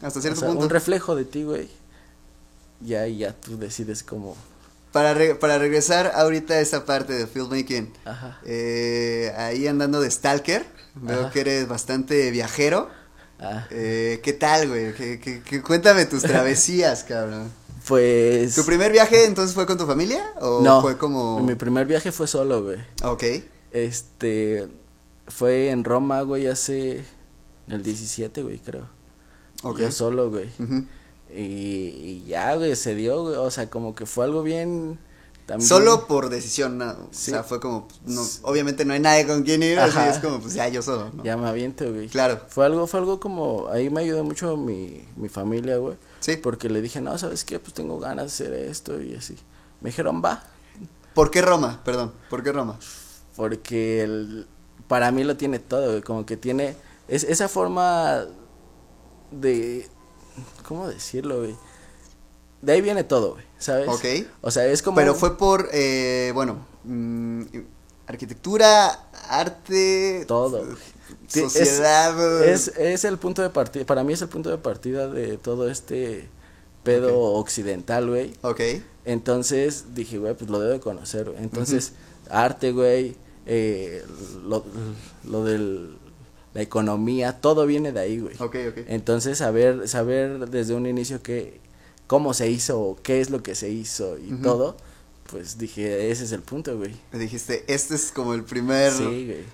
[0.00, 0.64] Hasta O cierto sea, punto.
[0.64, 1.68] un reflejo de ti, güey.
[2.80, 4.34] Ya, ya tú decides cómo.
[4.90, 8.40] Para, re- para regresar ahorita a esa parte de filmmaking, Ajá.
[8.46, 11.30] eh, ahí andando de stalker, veo Ajá.
[11.30, 12.88] que eres bastante viajero.
[13.38, 14.94] Ah, Eh, ¿Qué tal, güey?
[14.94, 17.52] ¿Qué, qué- qué- cuéntame tus travesías, cabrón.
[17.86, 18.54] pues.
[18.54, 20.24] ¿Tu primer viaje entonces fue con tu familia?
[20.40, 21.40] ¿O no, fue como.?
[21.40, 22.78] Mi primer viaje fue solo, güey.
[23.02, 23.24] Ok.
[23.72, 24.66] Este.
[25.28, 27.04] Fue en Roma, güey, hace.
[27.68, 28.88] El 17, güey, creo.
[29.78, 30.48] Yo solo, güey.
[31.30, 33.36] Y, y ya, güey, se dio, güey.
[33.36, 34.98] O sea, como que fue algo bien.
[35.44, 35.66] También...
[35.66, 36.94] Solo por decisión, no.
[37.10, 37.30] Sí.
[37.30, 37.88] O sea, fue como.
[37.88, 40.82] pues, No, obviamente no hay nadie con quien ir, así es como, pues ya yo
[40.82, 41.24] solo, ¿no?
[41.24, 42.08] Ya me aviento, güey.
[42.08, 42.40] Claro.
[42.48, 43.68] Fue algo, fue algo como.
[43.68, 45.96] Ahí me ayudó mucho mi, mi familia, güey.
[46.20, 46.36] Sí.
[46.36, 47.58] Porque le dije, no, ¿sabes qué?
[47.58, 49.36] Pues tengo ganas de hacer esto y así.
[49.80, 50.44] Me dijeron, va.
[51.14, 51.80] ¿Por qué Roma?
[51.84, 52.78] Perdón, ¿por qué Roma?
[53.34, 54.46] Porque el,
[54.88, 56.02] para mí lo tiene todo, güey.
[56.02, 56.74] Como que tiene.
[57.06, 58.26] Es, esa forma
[59.30, 59.88] de.
[60.66, 61.56] ¿Cómo decirlo, güey?
[62.62, 63.44] De ahí viene todo, güey.
[63.58, 63.88] ¿Sabes?
[63.88, 64.04] Ok.
[64.40, 64.96] O sea, es como.
[64.96, 67.42] Pero fue por, eh, bueno, mm,
[68.06, 70.76] arquitectura, arte, Todo, güey.
[71.26, 72.44] Sí, es- sociedad.
[72.44, 73.84] Es, es el punto de partida.
[73.84, 76.28] Para mí es el punto de partida de todo este
[76.82, 78.32] pedo occidental, güey.
[78.42, 78.60] Ok.
[79.04, 81.42] Entonces dije, güey, pues lo debo de conocer, güey.
[81.42, 81.92] Entonces,
[82.30, 83.16] arte, güey,
[83.48, 84.04] eh,
[84.44, 84.64] lo,
[85.24, 85.96] lo del
[86.54, 88.34] la economía, todo viene de ahí, güey.
[88.36, 88.78] Ok, ok.
[88.88, 91.60] Entonces, saber, saber desde un inicio que,
[92.06, 94.76] cómo se hizo, qué es lo que se hizo y todo,
[95.30, 96.96] pues dije, ese es el punto, güey.
[97.12, 98.92] Me dijiste, este es como el primer.
[98.92, 99.44] Sí, güey.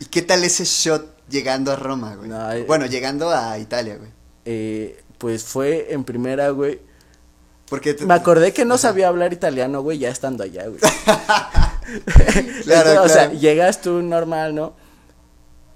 [0.00, 2.28] ¿Y qué tal ese shot llegando a Roma, güey?
[2.28, 4.10] No, eh, bueno, llegando a Italia, güey.
[4.44, 6.80] Eh, pues fue en primera, güey.
[7.68, 10.80] Porque te- Me acordé que no sabía hablar italiano, güey, ya estando allá, güey.
[12.64, 13.38] Claro, O sea, claro.
[13.40, 14.74] llegas tú normal, ¿no?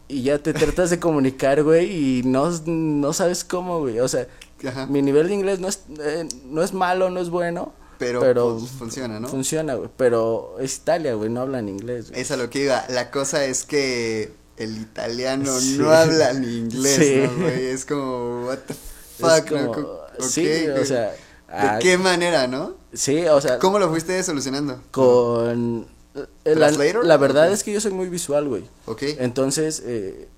[0.08, 4.00] Y ya te tratas de comunicar, güey, y no, no sabes cómo, güey.
[4.00, 4.26] O sea,
[4.66, 4.86] Ajá.
[4.86, 7.72] mi nivel de inglés no es, eh, no es malo, no es bueno.
[7.98, 9.28] Pero, pero pues, funciona, ¿no?
[9.28, 9.88] Funciona, güey.
[9.96, 12.20] Pero es Italia, güey, no hablan inglés, güey.
[12.20, 12.84] Es a lo que iba.
[12.90, 15.78] La cosa es que el italiano Sí.
[15.78, 17.22] no habla ni inglés, Sí.
[17.24, 17.66] ¿no, güey?
[17.66, 18.74] Es como, what the
[19.18, 19.72] fuck, ¿no?
[19.72, 21.16] como- Co- sí, ok, güey, o sea, ¿De
[21.60, 22.74] ah, qué manera, no?
[22.92, 24.80] Sí, o sea, ¿Cómo lo fuiste solucionando?
[24.90, 25.86] con...
[26.14, 27.04] eh, La, ¿Translator?
[27.04, 28.64] la verdad es que yo soy muy visual, güey.
[28.86, 29.02] Ok.
[29.18, 30.28] Entonces, eh,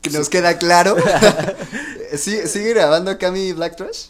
[0.00, 0.96] Que nos queda claro.
[2.16, 4.06] ¿Sí, ¿Sigue grabando acá mi Black Trash?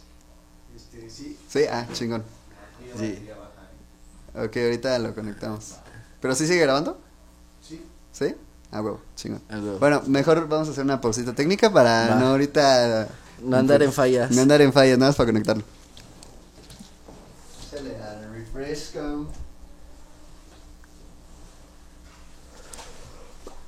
[0.75, 1.37] Este, sí.
[1.49, 2.23] Sí, ah, chingón.
[2.99, 3.29] Sí.
[4.35, 5.75] Ok, ahorita lo conectamos.
[6.21, 6.99] ¿Pero sí sigue grabando?
[7.67, 7.83] Sí.
[8.13, 8.35] ¿Sí?
[8.71, 9.43] Ah, huevo, chingón.
[9.51, 9.79] Ah, huevo.
[9.79, 12.15] Bueno, mejor vamos a hacer una pausita técnica para Va.
[12.17, 13.09] no ahorita...
[13.43, 14.31] no andar en fallas.
[14.31, 15.63] No andar en fallas, nada más para conectarlo.
[17.73, 19.27] Al refresco.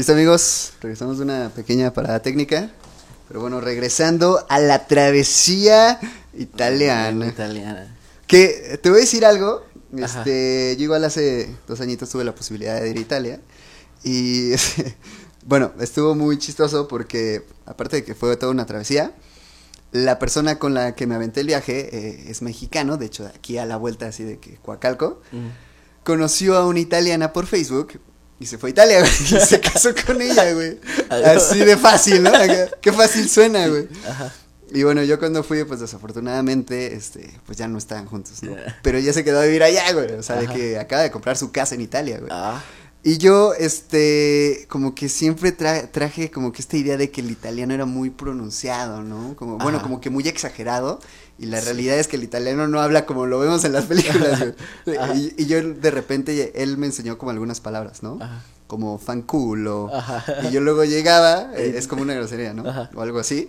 [0.00, 2.70] Listo amigos, regresamos de una pequeña parada técnica.
[3.28, 6.00] Pero bueno, regresando a la travesía
[6.32, 7.26] italiana.
[7.26, 7.98] Italiana.
[8.26, 9.62] Que te voy a decir algo.
[10.02, 10.20] Ajá.
[10.20, 13.40] Este, yo igual hace dos añitos tuve la posibilidad de ir a Italia.
[14.02, 14.52] Y
[15.44, 19.12] bueno, estuvo muy chistoso porque, aparte de que fue toda una travesía,
[19.92, 23.58] la persona con la que me aventé el viaje eh, es mexicano, de hecho, aquí
[23.58, 25.20] a la vuelta así de que Coacalco.
[25.30, 25.48] Mm.
[26.04, 28.00] Conoció a una italiana por Facebook
[28.40, 29.12] y se fue a Italia, güey.
[29.12, 30.78] Y se casó con ella, güey.
[31.10, 32.32] Así de fácil, ¿no?
[32.80, 33.86] Qué fácil suena, güey.
[34.08, 34.32] Ajá.
[34.72, 38.54] Y bueno, yo cuando fui, pues desafortunadamente, este, pues ya no estaban juntos, ¿no?
[38.82, 40.12] Pero ella se quedó a vivir allá, güey.
[40.12, 42.30] O sea, de que acaba de comprar su casa en Italia, güey.
[42.32, 42.62] Ah,
[43.02, 47.30] Y yo, este, como que siempre tra- traje como que esta idea de que el
[47.30, 49.34] italiano era muy pronunciado, ¿no?
[49.36, 51.00] Como, bueno, como que muy exagerado.
[51.40, 51.64] Y la Sí.
[51.64, 54.44] realidad es que el italiano no habla como lo vemos en las películas,
[55.16, 58.18] y, y yo de repente, él me enseñó como algunas palabras, ¿no?
[58.20, 58.42] Ajá.
[58.66, 59.90] Como fanculo.
[59.92, 60.24] Ajá.
[60.46, 62.68] Y yo luego llegaba, eh, es como una grosería, ¿no?
[62.68, 62.90] Ajá.
[62.94, 63.48] O algo así.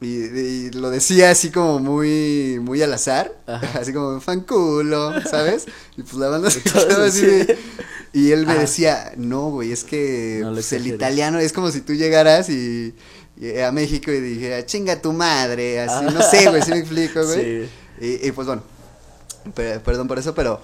[0.00, 3.78] Y, y lo decía así como muy, muy al azar, Ajá.
[3.80, 5.66] así como fanculo, ¿sabes?
[5.96, 7.58] Y pues la banda se quedaba así de-
[8.12, 8.60] Y él me Ajá.
[8.62, 12.94] decía, no, güey, es que No pues, el italiano es como si tú llegaras y
[13.64, 16.10] a México y dijera, chinga tu madre, así, Ah.
[16.10, 17.66] no sé, güey, si me explico, güey.
[17.66, 17.70] Sí.
[18.00, 18.62] Y, y, pues bueno,
[19.54, 20.60] per- perdón por eso, pero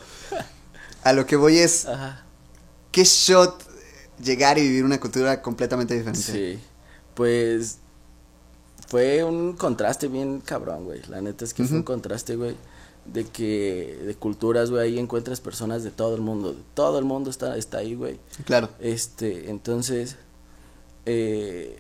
[1.02, 2.24] a lo que voy es, Ajá.
[2.90, 3.62] ¿qué shot
[4.22, 6.20] llegar y vivir una cultura completamente diferente?
[6.32, 6.58] Sí.
[7.14, 7.78] Pues
[8.88, 11.02] fue un contraste bien cabrón, güey.
[11.08, 12.56] La neta es que fue un contraste, güey,
[13.04, 17.28] de que de culturas, güey, ahí encuentras personas de todo el mundo, todo el mundo
[17.30, 18.18] está está ahí, güey.
[18.46, 18.68] Claro.
[18.80, 20.16] Este, entonces
[21.04, 21.78] eh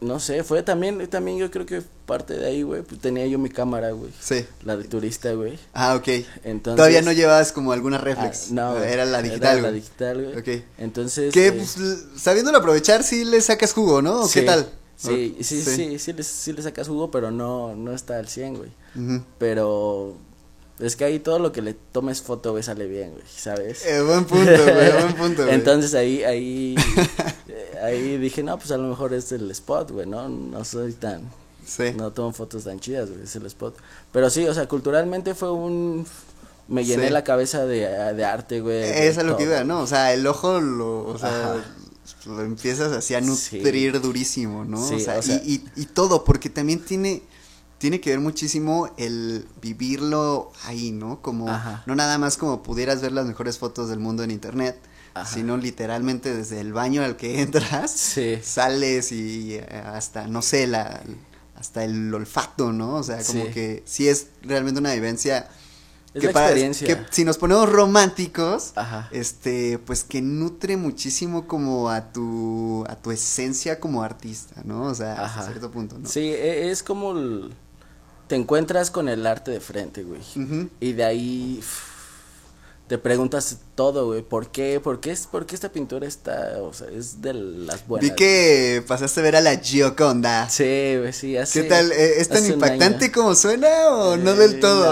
[0.00, 3.38] no sé, fue también también yo creo que parte de ahí, güey, pues tenía yo
[3.38, 4.12] mi cámara, güey.
[4.20, 4.44] Sí.
[4.64, 5.58] La de turista, güey.
[5.74, 6.08] Ah, ok.
[6.44, 8.46] Entonces Todavía no llevabas como alguna reflex.
[8.50, 9.80] Ah, no, güey, Era la digital, Era la güey.
[9.80, 10.38] digital, güey.
[10.58, 10.62] Ok.
[10.78, 11.76] Entonces Que eh, pues,
[12.16, 14.22] sabiéndolo aprovechar, sí le sacas jugo, ¿no?
[14.22, 14.70] ¿O qué sí, tal?
[14.96, 18.28] Sí, O- sí, sí, sí, le, sí le sacas jugo, pero no, no está al
[18.28, 18.70] 100, güey.
[18.96, 19.22] Ujú.
[19.38, 20.16] Pero
[20.80, 23.84] es que ahí todo lo que le tomes foto, güey, sale bien, güey, ¿sabes?
[23.84, 25.54] Eh, buen punto, güey, buen punto, güey.
[25.54, 26.76] Entonces ahí, ahí,
[27.88, 30.28] ahí dije, no, pues a lo mejor es el spot, güey, ¿no?
[30.28, 31.22] No soy tan,
[31.66, 31.84] Sí.
[31.96, 33.76] no tomo fotos tan chidas, güey, es el spot.
[34.12, 36.06] Pero sí, o sea, culturalmente fue un,
[36.68, 37.12] me llené Sí.
[37.12, 37.80] la cabeza de,
[38.14, 38.82] de arte, güey.
[38.84, 39.80] Eso es lo que iba, ¿no?
[39.80, 41.64] O sea, el ojo lo, o sea, Ajá.
[42.26, 43.26] lo empiezas así a Sí.
[43.58, 44.86] nutrir durísimo, ¿no?
[44.86, 47.22] Sí, o sea, o sea- y, y, y todo, porque también tiene,
[47.78, 51.20] tiene que ver muchísimo el vivirlo ahí, ¿no?
[51.22, 51.82] Como, Ajá.
[51.86, 54.76] no nada más como pudieras ver las mejores fotos del mundo en internet,
[55.14, 55.32] Ajá.
[55.34, 58.38] sino literalmente desde el baño al que entras, Sí.
[58.42, 61.00] sales y eh, hasta, no sé, la,
[61.56, 62.96] hasta el olfato, ¿no?
[62.96, 63.50] O sea, como Sí.
[63.52, 65.48] que sí es realmente una vivencia
[66.14, 66.86] Es que la para- experiencia.
[66.86, 69.08] que si nos ponemos románticos, Ajá.
[69.10, 74.84] este, pues que nutre muchísimo como a tu, a tu esencia como artista, ¿no?
[74.84, 75.44] O sea, hasta Ajá.
[75.46, 76.08] cierto punto, ¿no?
[76.08, 77.52] Sí, e- es como el-
[78.28, 80.20] te encuentras con el arte de frente, güey.
[80.80, 81.60] Y de ahí
[82.88, 84.80] te preguntas todo, güey, ¿por qué?
[84.80, 88.08] ¿Por qué es por qué esta pintura está, o sea, es de las buenas?
[88.08, 90.48] Vi que pasaste a ver a la Gioconda.
[90.48, 91.92] Sí, güey, sí, hace ¿Qué tal?
[91.92, 94.86] Eh, ¿Es tan impactante como suena o no Eh, del todo?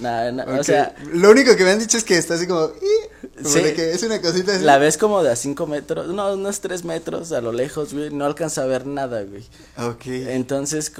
[0.00, 2.46] No, no, no, o sea, lo único que me han dicho es que está así
[2.46, 2.70] como,
[3.36, 3.60] como Sí.
[3.60, 4.64] de que es una cosita así.
[4.64, 8.10] la ves como de a cinco metros, no, unos tres metros a lo lejos, güey,
[8.10, 9.44] no alcanza a ver nada, güey.
[9.76, 10.06] Ok.
[10.06, 10.90] Entonces,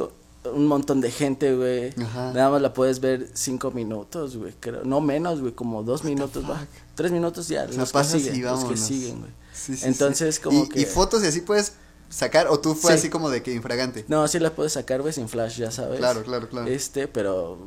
[0.52, 1.90] un montón de gente, güey.
[2.02, 2.32] Ajá.
[2.32, 4.52] Nada más la puedes ver cinco minutos, güey.
[4.60, 4.84] Creo.
[4.84, 6.66] No menos, güey, como dos minutos, va.
[6.94, 7.64] Tres minutos ya.
[7.66, 9.32] Los que pasas siguen, y los que siguen, güey.
[9.52, 10.40] Sí, sí, Entonces, sí.
[10.42, 10.80] como y, que.
[10.80, 11.72] y fotos y así puedes
[12.10, 12.98] sacar, o tú fue Sí.
[12.98, 14.04] así como de que infragante.
[14.08, 15.98] No, sí la puedes sacar, güey, sin flash, ya sabes.
[15.98, 16.66] Claro, claro, claro.
[16.68, 17.58] Este, pero.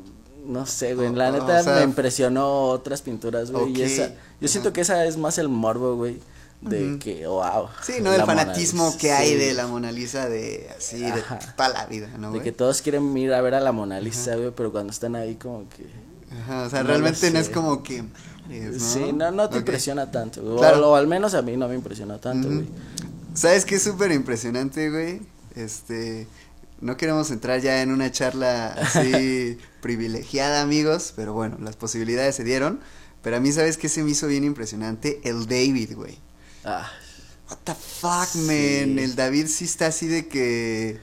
[0.46, 1.14] No sé, güey.
[1.14, 3.78] La O- neta o sea, me impresionó otras pinturas, güey.
[3.78, 4.14] Y esa.
[4.40, 6.20] Yo siento que esa es más el morbo, güey.
[6.62, 7.00] De Ujú.
[7.00, 7.68] que, wow.
[7.84, 8.12] Sí, ¿no?
[8.14, 9.36] El fanatismo que hay sí.
[9.36, 11.38] de la Mona Lisa de así, de Ajá.
[11.56, 12.28] toda la vida, ¿no?
[12.32, 12.44] De güey?
[12.44, 15.36] que todos quieren ir a ver a la Mona Lisa, güey, pero cuando están ahí
[15.36, 15.86] como que...
[16.42, 18.02] Ajá, o sea, no realmente no es como que...
[18.02, 18.10] ¿no?
[18.80, 19.60] Sí, no, no te Ok.
[19.62, 20.58] impresiona tanto, güey.
[20.58, 20.88] Claro.
[20.88, 22.58] O, o al menos a mí no me impresiona tanto, Ujú.
[22.58, 22.70] güey.
[23.34, 25.22] ¿Sabes qué es súper impresionante, güey?
[25.56, 26.28] Este,
[26.82, 32.44] no queremos entrar ya en una charla así privilegiada, amigos, pero bueno, las posibilidades se
[32.44, 32.80] dieron.
[33.22, 35.20] Pero a mí, ¿sabes qué se me hizo bien impresionante?
[35.24, 36.18] El David, güey.
[36.70, 36.92] Ah,
[37.50, 38.40] What the fuck, Sí.
[38.40, 39.00] man.
[39.00, 41.00] El David sí está así de que...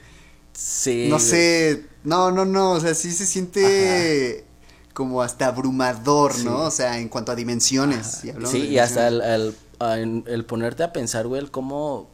[0.53, 1.07] sí.
[1.09, 4.45] no sé, no, no, no, o sea, sí se siente
[4.93, 6.43] como hasta abrumador, Sí.
[6.45, 6.59] ¿no?
[6.65, 8.19] O sea, en cuanto a dimensiones.
[8.21, 9.55] Sí, de y hasta el,
[10.27, 12.09] el, ponerte a pensar, güey, el cómo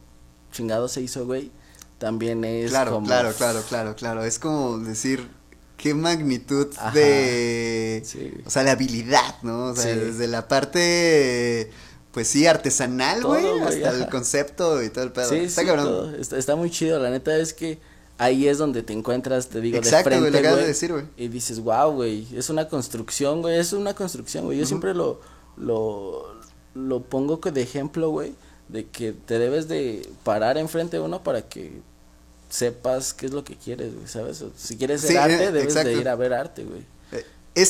[0.50, 1.52] chingado se hizo, güey,
[1.98, 3.06] también es Claro, como...
[3.06, 4.24] claro, claro, claro, claro.
[4.24, 5.28] Es como decir
[5.76, 6.90] qué magnitud Ajá.
[6.92, 8.32] de, Sí.
[8.46, 9.66] o sea, de habilidad, ¿no?
[9.66, 10.00] O sea, Sí.
[10.00, 11.70] desde la parte,
[12.12, 15.28] pues sí, artesanal, güey, güey, hasta el concepto y todo el pedo.
[15.30, 16.14] Sí, Está sí, cabrón.
[16.18, 17.78] Está, está muy chido, la neta es que
[18.18, 20.72] ahí es donde te encuentras, te digo, Exacto, de güey, frente, lo acabas de güey,
[20.72, 21.04] decir, güey.
[21.16, 24.58] Y dices, wow, güey, es una construcción, güey, es una construcción, güey.
[24.58, 25.20] Yo siempre lo,
[25.56, 26.34] lo,
[26.74, 28.34] lo pongo que de ejemplo, güey,
[28.68, 31.80] de que te debes de parar enfrente de uno para que
[32.48, 34.44] sepas qué es lo que quieres, güey, ¿sabes?
[34.56, 35.88] Si quieres ser Sí, arte, eh, debes exacto.
[35.88, 36.82] de ir a ver arte, güey.
[37.54, 37.66] Eh,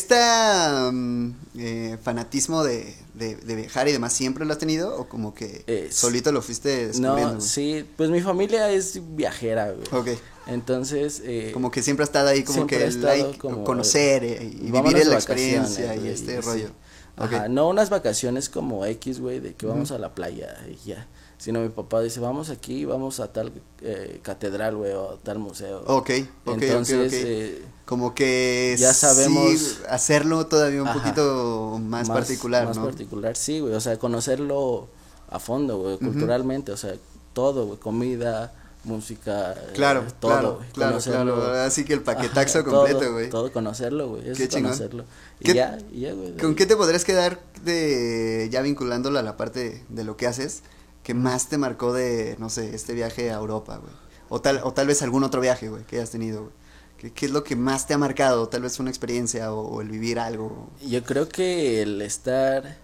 [2.02, 4.96] fanatismo de, de, de viajar y demás, ¿siempre lo has tenido?
[4.96, 7.34] ¿O como que Eh, solito lo fuiste descubriendo?
[7.34, 9.86] No, sí, pues mi familia es viajera, güey.
[9.92, 10.18] Ok.
[10.46, 13.64] Entonces, eh, Como que siempre ha estado ahí, como que ha el estado like, como,
[13.64, 16.70] conocer eh, y vivir la experiencia y este rollo.
[17.16, 21.06] Ajá, no unas vacaciones como X, güey, de que vamos a la playa y ya.
[21.42, 23.50] Sino mi papá dice, vamos aquí, vamos a tal
[23.80, 25.82] eh, catedral, güey, o tal museo.
[25.88, 26.10] Ok,
[26.44, 31.00] ok, Entonces, eh, Como que ya sabemos- sí, hacerlo todavía un Ajá.
[31.00, 32.84] poquito más, particular, Más ¿no?
[32.84, 34.86] particular, sí, güey, o sea, conocerlo
[35.28, 36.94] a fondo, güey, culturalmente, o sea,
[37.32, 38.52] todo, güey, comida,
[38.84, 41.52] música, eh, Claro, todo, claro, claro, claro.
[41.62, 43.30] Así que el Ajá, paquetaxo todo, completo, güey.
[43.30, 44.70] Todo conocerlo, güey, eso chingón.
[44.70, 45.04] conocerlo.
[45.40, 46.36] Y ¿Qué- ya, y ya, güey.
[46.36, 50.62] ¿Con qué te podrías quedar de ya vinculándolo a la parte de lo que haces
[51.02, 53.92] que más te marcó de, no sé, este viaje a Europa, güey?
[54.28, 56.52] O tal, o tal vez algún otro viaje, güey, que hayas tenido, güey.
[56.98, 58.48] ¿Qué, qué es lo que más te ha marcado?
[58.48, 60.70] Tal vez una experiencia o, o el vivir algo.
[60.80, 62.76] Yo creo que el estar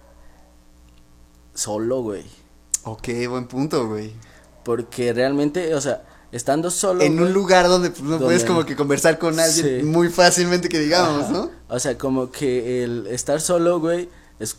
[1.55, 2.25] solo, güey,
[2.85, 4.13] Ok, buen punto, güey.
[4.65, 8.65] porque realmente, o sea, estando solo, En un lugar donde pues, no donde- puedes como
[8.65, 9.85] que conversar con alguien Sí.
[9.87, 11.33] muy fácilmente que digamos, Ajá.
[11.33, 11.51] ¿no?
[11.69, 14.57] O sea, como que el estar solo, güey, es,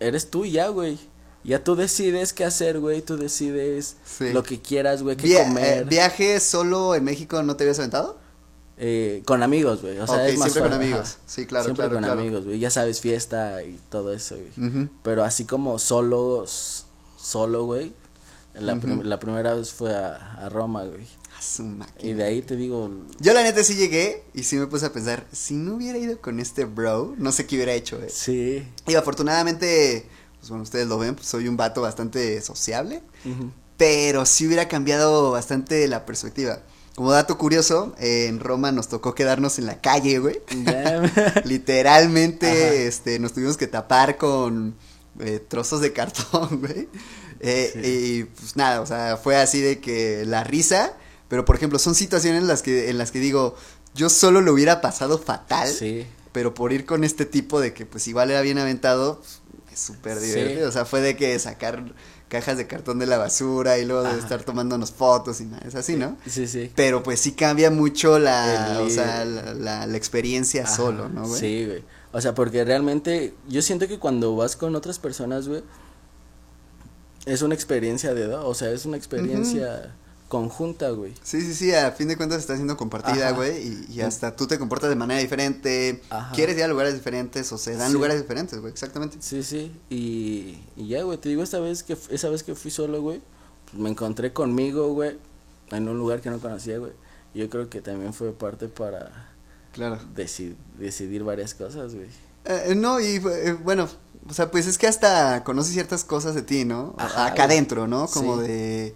[0.00, 0.98] eres tú ya, güey.
[1.44, 4.32] Ya tú decides qué hacer, güey, tú decides Sí.
[4.32, 5.78] lo que quieras, güey, qué Via- comer.
[5.82, 8.18] eh, ¿Viaje solo en México no te habías aventado?
[8.80, 11.00] Eh, con amigos, güey, o sea, es más siempre con amigos.
[11.00, 11.18] ajá.
[11.26, 12.20] Sí, claro, Siempre claro, con claro.
[12.20, 14.88] amigos, güey, ya sabes, fiesta y todo eso, güey.
[15.02, 16.44] Pero así como solo,
[17.16, 17.92] solo, güey,
[18.54, 21.06] la, prim- la primera vez fue a, a Roma, güey.
[21.36, 22.08] A su máquina.
[22.10, 24.92] Y de ahí te digo, Yo la neta sí llegué y sí me puse a
[24.92, 28.00] pensar, si no hubiera ido con este bro, no sé qué hubiera hecho.
[28.02, 28.08] eh.
[28.12, 28.66] sí.
[28.86, 30.06] Y afortunadamente,
[30.38, 33.02] pues bueno, ustedes lo ven, pues soy un vato bastante sociable,
[33.76, 36.60] pero sí hubiera cambiado bastante la perspectiva.
[36.94, 40.40] Como dato curioso, eh, en Roma nos tocó quedarnos en la calle, güey.
[41.44, 42.72] Literalmente, Ajá.
[42.74, 44.74] este, nos tuvimos que tapar con
[45.20, 46.88] eh, trozos de cartón, güey.
[47.40, 47.80] Eh, Sí.
[47.88, 50.94] Y pues nada, o sea, fue así de que la risa,
[51.28, 53.54] pero por ejemplo, son situaciones en las que, en las que digo,
[53.94, 56.04] yo solo lo hubiera pasado fatal, sí.
[56.32, 59.22] pero por ir con este tipo de que pues igual era bien aventado,
[59.78, 60.26] súper Sí.
[60.26, 60.68] divertido.
[60.68, 61.82] O sea, fue de que sacar
[62.28, 64.18] cajas de cartón de la basura y luego de Ajá.
[64.18, 66.16] estar tomándonos fotos y nada, es así, ¿no?
[66.26, 66.70] Sí, sí.
[66.74, 71.08] Pero pues sí cambia mucho la, El- o sea, la, la- la experiencia Ajá, solo,
[71.08, 71.40] ¿no, güey?
[71.40, 71.84] Sí, güey.
[72.12, 75.62] O sea, porque realmente yo siento que cuando vas con otras personas, güey,
[77.26, 79.94] es una experiencia de dos, o sea, es una experiencia
[80.28, 81.14] conjunta, güey.
[81.22, 83.36] Sí, sí, sí, a fin de cuentas está siendo compartida, Ajá.
[83.36, 86.32] güey, y, y hasta tú te comportas de manera diferente, Ajá.
[86.34, 87.94] quieres ir a lugares diferentes o se dan Sí.
[87.94, 89.16] lugares diferentes, güey, exactamente.
[89.20, 89.72] Sí, sí.
[89.88, 93.20] Y, y ya, güey, te digo, esta vez que, esa vez que fui solo, güey,
[93.70, 95.18] pues me encontré conmigo, güey,
[95.70, 96.92] en un lugar que no conocía, güey.
[97.34, 99.30] Y yo creo que también fue parte para
[99.72, 99.98] Claro.
[100.14, 102.08] deci- decidir varias cosas, güey.
[102.44, 103.88] Eh, no, y eh, bueno,
[104.28, 106.94] o sea, pues es que hasta conoces ciertas cosas de ti, ¿no?
[106.98, 107.56] Ajá, Acá güey.
[107.56, 108.06] adentro, ¿no?
[108.08, 108.48] Como Sí.
[108.48, 108.94] de,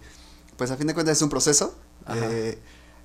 [0.57, 1.75] pues a fin de cuentas es un proceso.
[2.09, 2.57] Eh,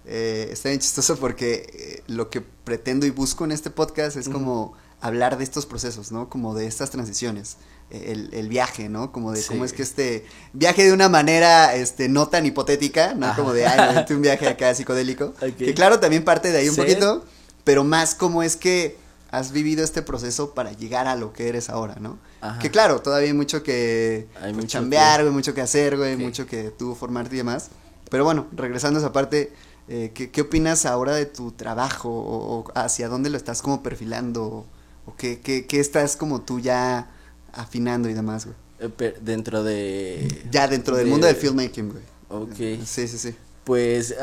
[0.07, 4.29] eh, está bien chistoso porque eh, lo que pretendo y busco en este podcast es
[4.29, 6.29] como hablar de estos procesos, ¿no?
[6.29, 7.57] Como de estas transiciones,
[7.91, 9.13] eh, el, el viaje, ¿no?
[9.13, 9.49] Como de Sí.
[9.49, 13.27] cómo es que este viaje de una manera, este, no tan hipotética, ¿no?
[13.27, 13.37] Ajá.
[13.37, 16.81] Como de, ay, un viaje acá psicodélico, que claro, también parte de ahí un Sí.
[16.81, 17.25] poquito,
[17.65, 18.97] pero más cómo es que
[19.31, 22.19] has vivido este proceso para llegar a lo que eres ahora, ¿no?
[22.41, 22.59] Ajá.
[22.59, 25.97] Que claro, todavía hay mucho que Hay pues, mucho chambear, que- güey, mucho que hacer,
[25.97, 26.23] güey, Sí.
[26.23, 27.69] mucho que tú formarte y demás.
[28.11, 29.53] Pero bueno, regresando a esa parte,
[29.89, 32.09] eh, ¿qué, qué opinas ahora de tu trabajo?
[32.11, 34.65] O, o hacia dónde lo estás como perfilando?
[35.07, 37.11] ¿O qué, qué, qué estás como tú ya
[37.53, 38.57] afinando y demás, güey?
[38.81, 40.47] Eh, dentro de...
[40.51, 42.03] Ya dentro del de- mundo del filmmaking, güey.
[42.31, 42.85] Ok.
[42.87, 43.35] Sí, sí, sí.
[43.65, 44.15] Pues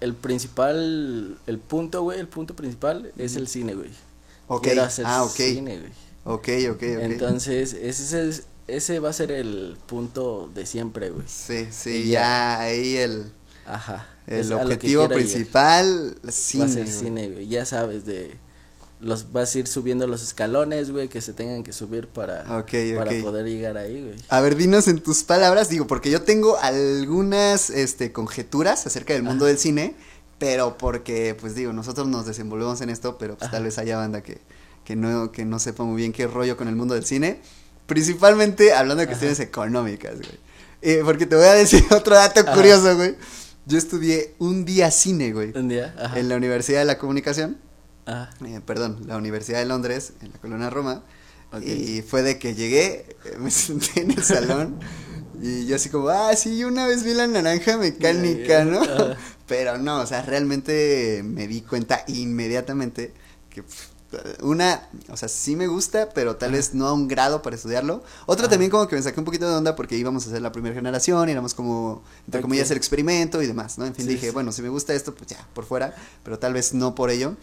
[0.00, 3.90] el principal, el punto, güey, el punto principal es el cine, güey.
[4.48, 4.62] Ok.
[4.64, 5.30] Quiero hacer Ah, ok.
[5.36, 5.92] cine, güey.
[6.24, 6.82] Ok, ok, ok.
[6.82, 11.26] Entonces, ese, es, ese va a ser el punto de siempre, güey.
[11.28, 12.60] Sí, sí, ya ya.
[12.60, 13.32] ahí el,
[13.66, 14.06] Ajá.
[14.26, 16.64] el objetivo principal, va cine.
[16.64, 16.94] a ser güey.
[16.96, 17.48] cine, güey.
[17.48, 18.36] Ya sabes, de
[19.00, 22.64] los vas a ir subiendo los escalones, güey, que se tengan que subir para, para
[23.22, 24.14] poder llegar ahí, güey.
[24.30, 29.22] A ver, dinos en tus palabras, digo, porque yo tengo algunas este, conjeturas acerca del
[29.22, 29.50] mundo Ajá.
[29.50, 29.94] del cine,
[30.38, 33.52] pero porque, pues digo, nosotros nos desenvolvemos en esto, pero pues Ajá.
[33.58, 34.40] tal vez haya banda que,
[34.84, 37.40] que, no, que no sepa muy bien qué rollo con el mundo del cine,
[37.86, 40.38] principalmente hablando de cuestiones económicas, güey.
[40.82, 42.52] Eh, porque te voy a decir otro dato Ajá.
[42.54, 43.14] curioso, güey.
[43.66, 46.18] Yo estudié un día cine, güey, Un día, ajá.
[46.18, 47.56] en la Universidad de la Comunicación,
[48.04, 48.30] Ajá.
[48.44, 51.02] eh, perdón, la Universidad de Londres, en la colonia Roma.
[51.52, 51.62] Ok.
[51.62, 54.78] Y fue de que llegué, eh, me senté en el salón
[55.42, 58.64] y yo así como, ah, sí, una vez vi la naranja mecánica.
[58.64, 58.80] ¿no?
[59.46, 63.12] Pero no, o sea, realmente me di cuenta inmediatamente
[63.50, 63.62] que
[64.42, 68.04] una, o sea, sí me gusta, pero tal vez no a un grado para estudiarlo.
[68.26, 68.50] Otra Ajá.
[68.50, 70.72] también como que me saqué un poquito de onda porque íbamos a ser la primera
[70.74, 72.42] generación, éramos como, entre Ok.
[72.44, 73.86] comillas, el experimento y demás, ¿no?
[73.86, 74.32] En fin, Sí, dije, sí.
[74.32, 77.34] bueno, si me gusta esto, pues ya, por fuera, pero tal vez no por ello.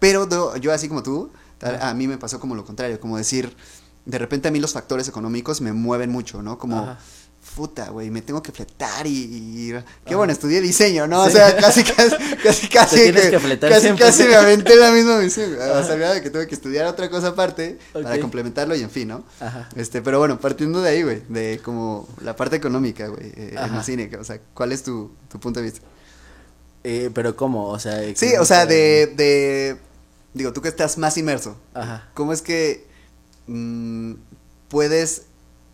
[0.00, 3.16] Pero do- yo así como tú, tal- a mí me pasó como lo contrario, como
[3.16, 3.56] decir,
[4.04, 6.58] de repente a mí los factores económicos me mueven mucho, ¿no?
[6.58, 6.98] Como, Ajá.
[7.56, 9.10] Puta, güey, me tengo que fletar y...
[9.10, 9.78] y- qué
[10.08, 10.16] Ajá.
[10.16, 11.22] bueno, estudié diseño, ¿no?
[11.22, 11.32] O Sí.
[11.32, 12.10] sea, casi, casi,
[12.42, 14.04] casi, casi, que fletar casi, siempre.
[14.04, 15.56] casi me aventé la misma misión.
[15.60, 19.08] A saber de que tuve que estudiar otra cosa aparte para complementarlo y en fin,
[19.08, 19.24] ¿no?
[19.40, 19.70] Ajá.
[19.74, 23.74] Este, pero bueno, partiendo de ahí, güey, de como la parte económica, güey, eh, en
[23.74, 25.80] el cine, o sea, ¿cuál es tu, tu punto de vista?
[26.84, 27.68] Eh, pero ¿cómo?
[27.70, 29.76] O sea, Sí, ¿cómo o sea, de, de,
[30.34, 32.08] digo, tú que estás más inmerso, Ajá.
[32.12, 32.86] ¿cómo es que
[33.46, 34.12] mm,
[34.68, 35.22] puedes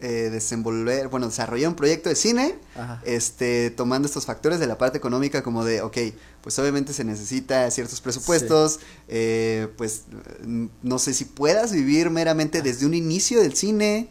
[0.02, 3.00] eh, desenvolver, bueno, desarrollar un proyecto de cine, Ajá.
[3.06, 5.96] este, tomando estos factores de la parte económica como de, ok,
[6.42, 10.02] pues obviamente se necesita ciertos presupuestos, eh, pues
[10.82, 14.08] no sé si puedas vivir meramente desde un inicio del cine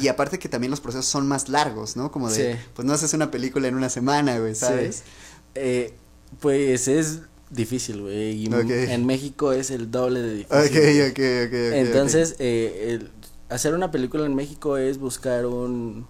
[0.00, 2.10] y, y aparte que también los procesos son más largos, ¿no?
[2.10, 2.60] Como de, Sí.
[2.74, 4.96] pues no haces una película en una semana, güey, ¿sabes?
[4.96, 5.02] Sí.
[5.54, 5.94] Eh,
[6.40, 7.20] pues es
[7.50, 8.32] difícil, güey.
[8.32, 10.58] Y en México es el doble de difícil.
[10.58, 11.54] Ok, ok, ok, ok.
[11.74, 13.10] Entonces, eh, el-
[13.48, 16.06] hacer una película en México es buscar un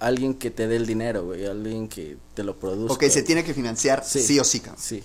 [0.00, 2.92] alguien que te dé el dinero, güey, alguien que te lo produzca.
[2.94, 4.38] Ok, se tiene que financiar sí, Sí.
[4.38, 4.82] o sí, cabrón.
[4.82, 5.02] Sí.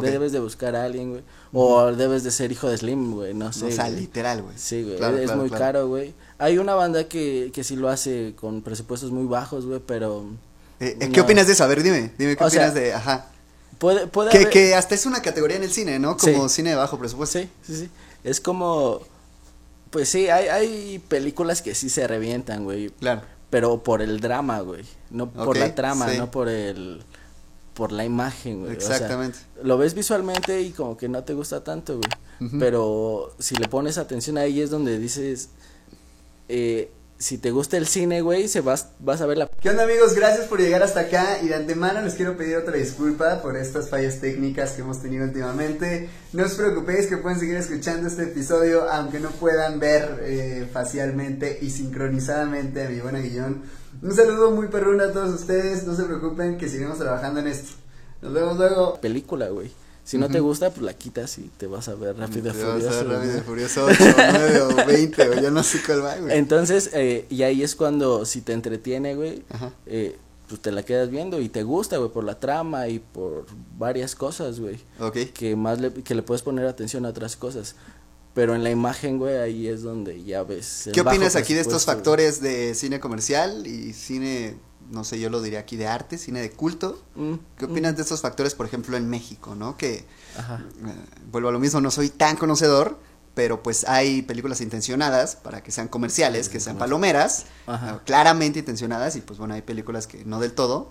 [0.00, 1.22] Debes de buscar a alguien, güey.
[1.52, 3.64] O debes de ser hijo de Slim, güey, no sé.
[3.66, 4.00] o sea, güey.
[4.00, 4.54] literal, güey.
[4.56, 5.64] Sí, güey, Claro, es claro, muy claro.
[5.64, 6.14] caro, güey.
[6.38, 10.24] Hay una banda que, que sí lo hace con presupuestos muy bajos, güey, pero
[10.78, 11.64] Eh, eh, ¿Qué opinas de eso?
[11.64, 13.26] A ver, dime, dime qué O sea, opinas de, ajá.
[13.78, 16.16] puede, puede Que, haber- que hasta es una categoría en el cine, ¿no?
[16.16, 16.56] Como Sí.
[16.56, 17.38] cine de bajo presupuesto.
[17.40, 17.90] Sí, sí, sí.
[18.24, 19.00] Es como,
[19.92, 23.22] pues sí, hay, hay películas que sí se revientan, güey, Claro.
[23.50, 26.18] pero por el drama, güey, no por la trama, sí.
[26.18, 27.02] no por el,
[27.74, 28.76] por la imagen, güey.
[28.76, 29.38] o sea, Exactamente.
[29.62, 32.10] lo ves visualmente y como que no te gusta tanto, güey.
[32.58, 35.50] Pero si le pones atención ahí es donde dices,
[36.48, 36.90] eh,
[37.22, 40.14] si te gusta el cine, güey, se vas, vas a ver la ¿Qué onda amigos?
[40.14, 43.88] Gracias por llegar hasta acá y de antemano les quiero pedir otra disculpa por estas
[43.88, 46.10] fallas técnicas que hemos tenido últimamente.
[46.32, 51.58] No os preocupéis que pueden seguir escuchando este episodio aunque no puedan ver eh, facialmente
[51.62, 53.62] y sincronizadamente a mi buena Guillón.
[54.02, 57.72] Un saludo muy perrón a todos ustedes, no se preocupen que seguiremos trabajando en esto.
[58.20, 59.00] Nos vemos luego.
[59.00, 59.70] película, güey.
[60.04, 63.04] Si no te gusta, pues la quitas y te vas a ver rápido y furioso.
[63.04, 63.42] Rápido.
[63.42, 66.36] Furioso 8, 9 o 20, o ya no sé cuál va, güey.
[66.36, 69.44] Entonces, eh, y ahí es cuando si te entretiene, güey,
[69.86, 73.46] eh, pues te la quedas viendo y te gusta, güey, por la trama y por
[73.78, 74.80] varias cosas, güey.
[74.98, 75.18] Ok.
[75.32, 77.76] Que más le, que le puedes poner atención a otras cosas.
[78.34, 80.88] Pero en la imagen, güey, ahí es donde ya ves.
[80.88, 81.94] el ¿Qué opinas aquí de estos güey.
[81.96, 84.56] factores de cine comercial y cine,
[84.92, 87.02] no sé, yo lo diría aquí de arte, cine de culto?
[87.16, 89.76] Mm, ¿Qué opinas de estos factores, por ejemplo, en México, no?
[89.76, 90.04] Que,
[90.36, 90.64] mm, Ajá.
[90.86, 90.94] eh,
[91.30, 92.98] vuelvo a lo mismo, no soy tan conocedor,
[93.34, 97.94] pero pues hay películas intencionadas para que sean comerciales, que sean palomeras, Ajá.
[97.96, 100.90] eh, claramente intencionadas, y pues bueno, hay películas que no del todo,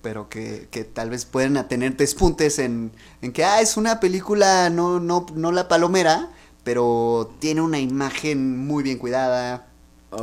[0.00, 4.70] pero que, que tal vez pueden tener despuntes en, en que, ah, es una película,
[4.70, 6.30] no, no, no la palomera,
[6.64, 9.66] pero tiene una imagen muy bien cuidada,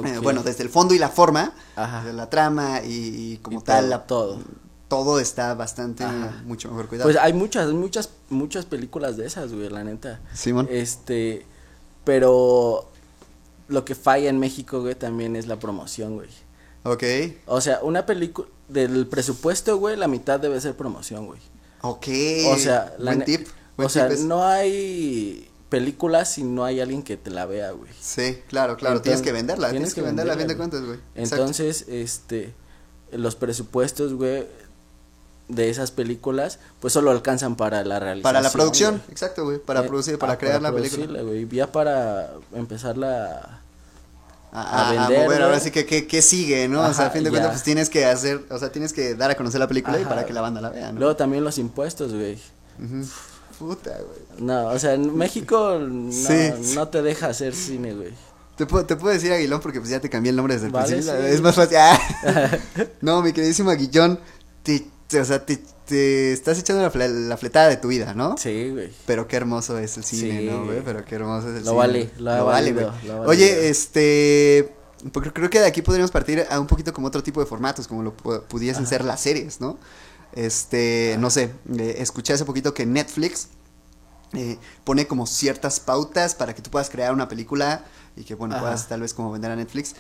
[0.06, 2.04] Eh, bueno, desde el fondo y la forma, Ajá.
[2.04, 4.40] de la trama y, y como Y tal, todo, la- todo.
[4.88, 6.42] todo está bastante, Ajá.
[6.46, 7.08] mucho mejor cuidado.
[7.10, 10.20] Pues hay muchas, muchas, muchas películas de esas, güey, la neta.
[10.34, 10.68] Simón.
[10.72, 11.46] Este,
[12.04, 12.90] pero
[13.68, 16.30] lo que falla en México, güey, también es la promoción, güey.
[16.84, 17.04] Ok,
[17.46, 21.40] O sea, una película del presupuesto, güey, la mitad debe ser promoción, güey.
[21.82, 22.08] ok.
[22.54, 23.48] O sea, la buen tip.
[23.76, 27.72] buen o sea, tip no hay películas si no hay alguien que te la vea,
[27.72, 27.92] güey.
[28.02, 29.02] Sí, claro, claro.
[29.02, 30.98] tienes que venderla, tienes, que que venderla a fin de cuentas, güey.
[31.16, 31.36] Exacto.
[31.46, 32.54] Entonces, este,
[33.12, 34.48] los presupuestos, güey,
[35.48, 38.24] de esas películas, pues solo alcanzan para la realización.
[38.24, 39.12] Para la producción, güey.
[39.12, 39.58] exacto, güey.
[39.60, 41.22] Para Eh, producir, para ah, crear la película.
[41.24, 43.62] güey, ya para empezarla
[44.52, 46.82] A, a vender, mover, ahora sí que, que, que sigue, ¿no?
[46.82, 49.14] o sea, a Ajá, fin de cuentas, pues tienes que hacer, o sea, tienes que
[49.16, 50.10] dar a conocer la película y Ajá.
[50.10, 51.00] para que la banda la vea, ¿no?
[51.00, 52.40] Luego también los impuestos, güey.
[52.84, 53.08] Ujú.
[53.60, 54.42] Puta, güey.
[54.42, 56.74] No, o sea, en México no, Sí.
[56.76, 58.12] no te deja hacer cine, güey.
[58.56, 60.72] Te puedo, te puedo decir Aguilón porque pues ya te cambié el nombre desde el
[60.74, 61.20] Vale, principio.
[61.22, 61.28] sí.
[61.34, 61.78] Es más fácil.
[61.78, 62.00] Ah.
[63.02, 64.20] no, mi queridísimo Aguillón,
[64.64, 68.14] te, te- o sea, te, te estás echando la, fle- la fletada de tu vida,
[68.14, 68.38] ¿no?
[68.38, 68.92] Sí, güey.
[69.06, 70.46] Pero qué hermoso es el cine, Sí.
[70.48, 70.82] ¿no, güey?
[70.84, 71.76] Pero qué hermoso es el Lo cine.
[71.78, 72.44] vale, lo vale,
[72.74, 73.08] valido, güey.
[73.08, 73.22] lo.
[73.24, 74.74] Oye, este.
[75.14, 77.88] porque creo que de aquí podríamos partir a un poquito como otro tipo de formatos,
[77.88, 78.90] como lo pu- pudiesen Ajá.
[78.90, 79.78] ser las series, ¿no?
[80.34, 83.48] Este, no sé, eh, escuché hace poquito que Netflix
[84.34, 87.84] eh, pone como ciertas pautas para que tú puedas crear una película
[88.16, 88.64] y que, bueno, Ajá.
[88.64, 89.96] puedas tal vez como vender a Netflix.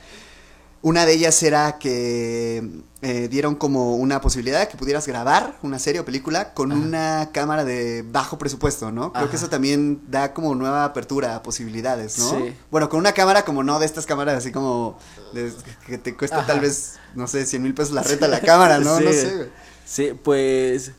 [0.82, 2.63] Una de ellas era que
[3.01, 6.80] eh, dieron como una posibilidad de que pudieras grabar una serie o película con Ajá.
[6.80, 9.11] una cámara de bajo presupuesto, ¿no?
[9.11, 12.30] Creo que eso también da como nueva apertura a posibilidades, ¿no?
[12.30, 12.55] Sí.
[12.71, 14.97] Bueno, con una cámara como no de estas cámaras así como
[15.34, 15.51] de-
[15.86, 16.47] que te cuesta Ajá.
[16.47, 18.95] tal vez, no sé, 100 mil pesos la renta la cámara, ¿no?
[18.99, 19.03] Sí.
[19.03, 19.49] No sé.
[19.89, 20.91] Sí, pues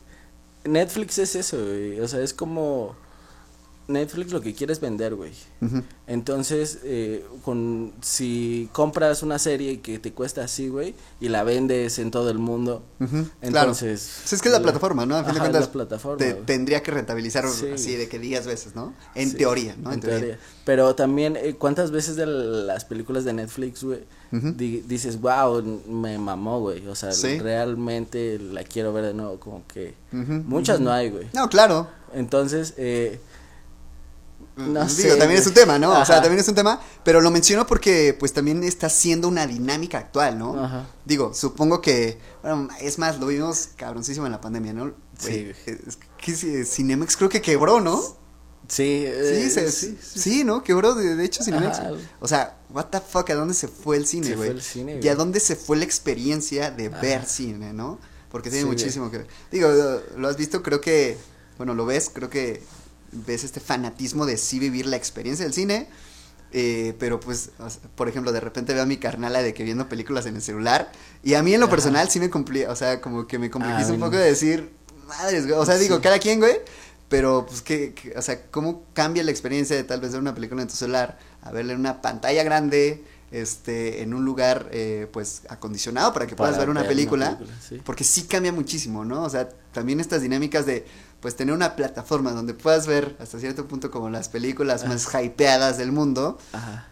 [0.65, 2.01] Netflix es eso, güey.
[2.01, 2.93] O sea, es como
[3.91, 5.31] Netflix lo que quiere es vender, güey.
[6.07, 11.99] Entonces, eh, con, si compras una serie que te cuesta así, güey, y la vendes
[11.99, 12.83] en todo el mundo,
[13.41, 14.31] entonces...
[14.31, 15.15] Es que es la plataforma, ¿no?
[15.15, 18.45] A fin Ajá, cuentas, la plataforma, te- tendría que rentabilizar Sí, así de que 10
[18.47, 18.93] veces, ¿no?
[19.15, 19.91] En Sí, teoría, ¿no?
[19.91, 20.39] en teoría.
[20.65, 23.99] Pero también, eh, ¿cuántas veces de las películas de Netflix, güey,
[24.31, 26.85] di- dices, wow, me mamó, güey?
[26.87, 27.39] O sea, Sí.
[27.39, 29.93] realmente la quiero ver de nuevo, como que...
[30.11, 31.27] Muchas no hay, güey.
[31.33, 31.87] No, claro.
[32.13, 33.19] Entonces, eh,
[34.57, 35.99] no Digo, sé, también es un tema, ¿no?
[35.99, 39.47] O sea, también es un tema, pero lo menciono porque pues también está siendo una
[39.47, 40.61] dinámica actual, ¿no?
[40.63, 40.87] Ajá.
[41.05, 44.93] Digo, supongo que, bueno, es más, lo vimos cabroncísimo en la pandemia, ¿no?
[45.17, 48.01] Sí, es que Cinemex creo que quebró, ¿no?
[48.01, 48.15] Sí,
[48.67, 50.43] Sí, eh, se- sí, sí, sí.
[50.43, 50.63] ¿no?
[50.63, 51.79] Quebró, de, de hecho, Cinemex.
[51.79, 51.91] Ajá.
[52.21, 54.53] O sea, what the fuck, ¿a dónde se fue el cine, güey?
[55.01, 57.99] Y a dónde se fue la experiencia de ver cine, ¿no?
[58.29, 59.27] Porque tiene Sí, muchísimo que ver.
[59.51, 59.69] Digo,
[60.15, 61.17] lo has visto, creo que,
[61.57, 62.63] bueno, lo ves, creo que
[63.11, 65.87] ves este fanatismo de sí vivir la experiencia del cine.
[66.53, 69.63] eh, pero pues, o sea, por ejemplo, de repente veo a mi carnala de que
[69.63, 70.91] viendo películas en el celular.
[71.23, 71.71] Y a mí en lo Ajá.
[71.75, 74.69] personal sí me cumplía, o sea, como que me complejiza Ah, un poco de decir,
[75.07, 75.57] madres, güey.
[75.57, 76.01] O sea, digo, Sí.
[76.01, 76.57] cada quien, güey.
[77.07, 80.35] Pero, pues, que, que- o sea, ¿cómo cambia la experiencia de tal vez ver una
[80.35, 85.07] película en tu celular a verla en una pantalla grande, este, en un lugar, eh,
[85.13, 87.37] pues, acondicionado para que puedas ver una ver una película?
[87.37, 87.81] película, sí.
[87.85, 89.23] Porque sí cambia muchísimo, ¿no?
[89.23, 90.85] O sea, también estas dinámicas de,
[91.21, 95.77] pues, tener una plataforma donde puedas ver hasta cierto punto como las películas más hypeadas
[95.77, 96.87] del mundo, Ajá.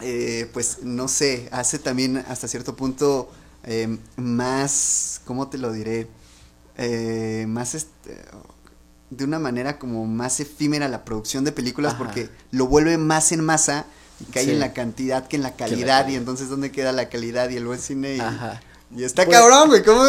[0.00, 3.30] eh, pues, no sé, hace también hasta cierto punto
[3.64, 6.08] eh, más, ¿cómo te lo diré?
[6.76, 8.20] Eh, más, este,
[9.10, 12.02] de una manera como más efímera la producción de películas Ajá.
[12.04, 13.84] porque lo vuelve más en masa
[14.20, 14.50] y cae Sí.
[14.52, 17.66] en la cantidad que en la calidad y entonces ¿dónde queda la calidad y el
[17.66, 18.16] buen cine?
[18.16, 18.60] Y, Ajá.
[18.96, 20.02] Y está Pues- cabrón, güey, ¿cómo,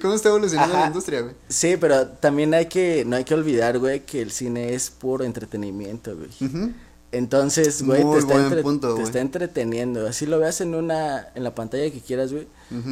[0.00, 0.82] cómo está evolucionando Ajá.
[0.82, 1.34] la industria, güey?
[1.48, 5.24] Sí, pero también hay que, no hay que olvidar, güey, que el cine es puro
[5.24, 6.30] entretenimiento, güey.
[7.12, 10.06] Entonces, güey, Muy te, está, entre- punto, te está entreteniendo.
[10.06, 12.46] Así lo veas en una, en la pantalla que quieras, güey.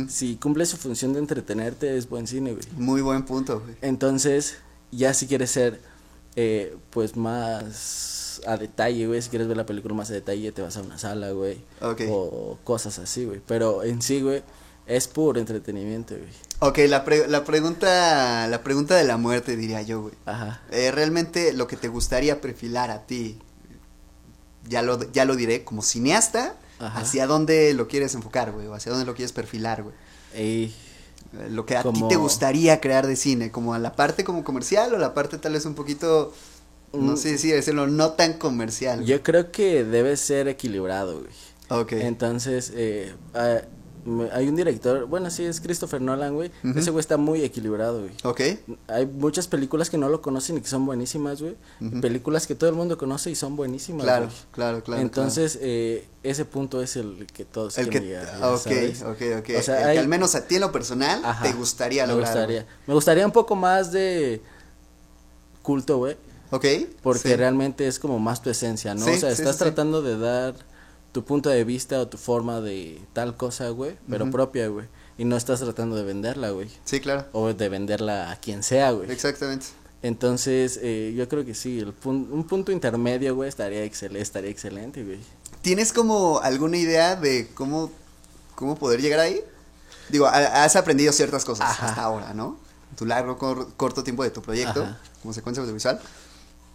[0.09, 2.65] Si cumple su función de entretenerte, es buen cine, güey.
[2.77, 3.77] Muy buen punto, güey.
[3.81, 4.57] Entonces,
[4.91, 5.81] ya si quieres ser,
[6.35, 10.63] eh, pues más a detalle, güey, si quieres ver la película más a detalle, te
[10.63, 11.59] vas a una sala, güey.
[11.81, 12.03] Ok.
[12.11, 13.41] O cosas así, güey.
[13.47, 14.43] Pero en sí, güey,
[14.89, 16.29] es puro entretenimiento, güey.
[16.61, 20.15] Ok, la, pre- la pregunta la pregunta de la muerte, diría yo, güey.
[20.27, 20.61] Ajá.
[20.73, 23.39] Eh, realmente lo que te gustaría perfilar a ti,
[24.69, 27.01] ya lo, ya lo diré, como cineasta, Ajá.
[27.01, 29.95] hacia dónde lo quieres enfocar, güey, o hacia dónde lo quieres perfilar, güey.
[30.37, 30.73] Y
[31.39, 34.45] Eh, Lo que a ti te gustaría crear de cine, como a la parte como
[34.45, 36.33] comercial o la parte tal vez un poquito,
[36.95, 37.17] no Mm.
[37.19, 39.05] sé si decirlo, no tan comercial.
[39.05, 41.31] yo creo que debe ser equilibrado, güey.
[41.69, 41.93] Ok.
[41.93, 43.59] Entonces, eh, ah,
[44.09, 46.51] me- hay un director, bueno, sí, es Christopher Nolan, güey.
[46.75, 48.13] Ese güey está muy equilibrado, güey.
[48.25, 48.41] ok.
[48.89, 51.57] Hay muchas películas que no lo conocen y que son buenísimas, güey.
[52.01, 55.03] Películas que todo el mundo conoce y son buenísimas, Claro, claro, claro.
[55.03, 59.03] Entonces, eh, ese punto es el que todos el que, quieren llegar, ah, ok, ¿sabes?
[59.03, 59.51] ok, ok.
[59.59, 62.07] O sea, el hay- que al menos a ti en lo personal Ajá, te gustaría
[62.07, 62.29] me lograr.
[62.33, 62.67] gustaría.
[62.87, 64.43] Me gustaría un poco más de
[65.63, 66.17] culto, güey.
[66.51, 66.65] Ok.
[67.03, 67.37] Porque sí.
[67.37, 69.05] realmente es como más tu esencia, ¿no?
[69.05, 70.55] Sí, o sea, sí, estás tratando de dar
[71.19, 74.87] tu punto de vista o tu forma de tal cosa, güey, pero propia, güey.
[75.17, 76.69] Y no estás tratando de venderla, güey.
[76.85, 77.27] Sí, claro.
[77.33, 79.11] O de venderla a quien sea, güey.
[79.11, 79.67] Exactamente.
[80.01, 84.49] Entonces, eh, yo creo que sí, el pun- un punto intermedio, güey, estaría, excel estaría
[84.51, 85.19] excelente, güey.
[85.61, 87.91] ¿Tienes como alguna idea de cómo,
[88.55, 89.41] cómo poder llegar ahí?
[90.11, 91.89] Digo, ha- has aprendido ciertas cosas Ajá.
[91.89, 92.57] hasta ahora, ¿no?
[92.97, 95.01] Tu largo, cor- corto tiempo de tu proyecto, Ajá.
[95.21, 96.01] como secuencia audiovisual.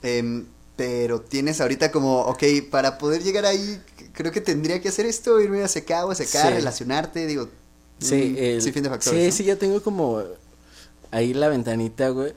[0.01, 3.81] Em, pero tienes ahorita como, ok, para poder llegar ahí,
[4.13, 6.53] creo que tendría que hacer esto, irme a secar o a secar, Sí.
[6.55, 7.49] relacionarte, digo.
[7.99, 9.19] Sí, mm, el- sí, fin de factores.
[9.19, 9.31] sí, ¿no?
[9.33, 10.21] sí, ya tengo como
[11.11, 12.33] ahí la ventanita, güey.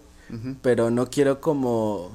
[0.63, 2.11] Pero no quiero como...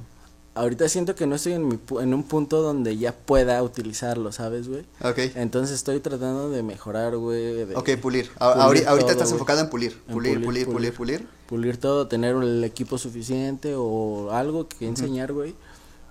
[0.54, 4.32] Ahorita siento que no estoy en, mi pu- en un punto donde ya pueda utilizarlo,
[4.32, 4.82] ¿sabes, güey?
[5.02, 5.18] Ok.
[5.34, 7.64] Entonces estoy tratando de mejorar, güey.
[7.64, 8.30] de Ok, pulir.
[8.38, 9.32] Ahorita todo, estás güey.
[9.32, 9.92] enfocado en pulir.
[10.08, 11.18] En Pulir, pulir, pulir, pulir, pulir.
[11.20, 11.28] pulir.
[11.46, 15.54] Pulir todo, tener el equipo suficiente o algo que enseñar, güey.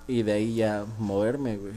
[0.07, 1.73] Y de ahí ya moverme, güey.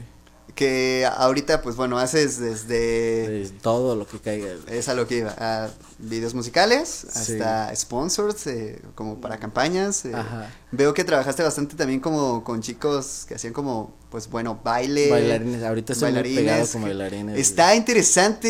[0.55, 3.41] Que ahorita, pues bueno, haces desde...
[3.41, 4.47] Es todo lo que caiga.
[4.69, 5.35] Es a lo que iba.
[5.37, 7.33] A videos musicales, Sí.
[7.33, 10.05] hasta sponsors, eh, como para campañas.
[10.05, 10.11] eh.
[10.15, 10.49] Ajá.
[10.71, 15.09] Veo que trabajaste bastante también como con chicos que hacían como, pues bueno, baile.
[15.09, 17.37] Bailarines, ahorita estoy muy bailarines, pegado con que- bailarines.
[17.37, 18.47] Está interesante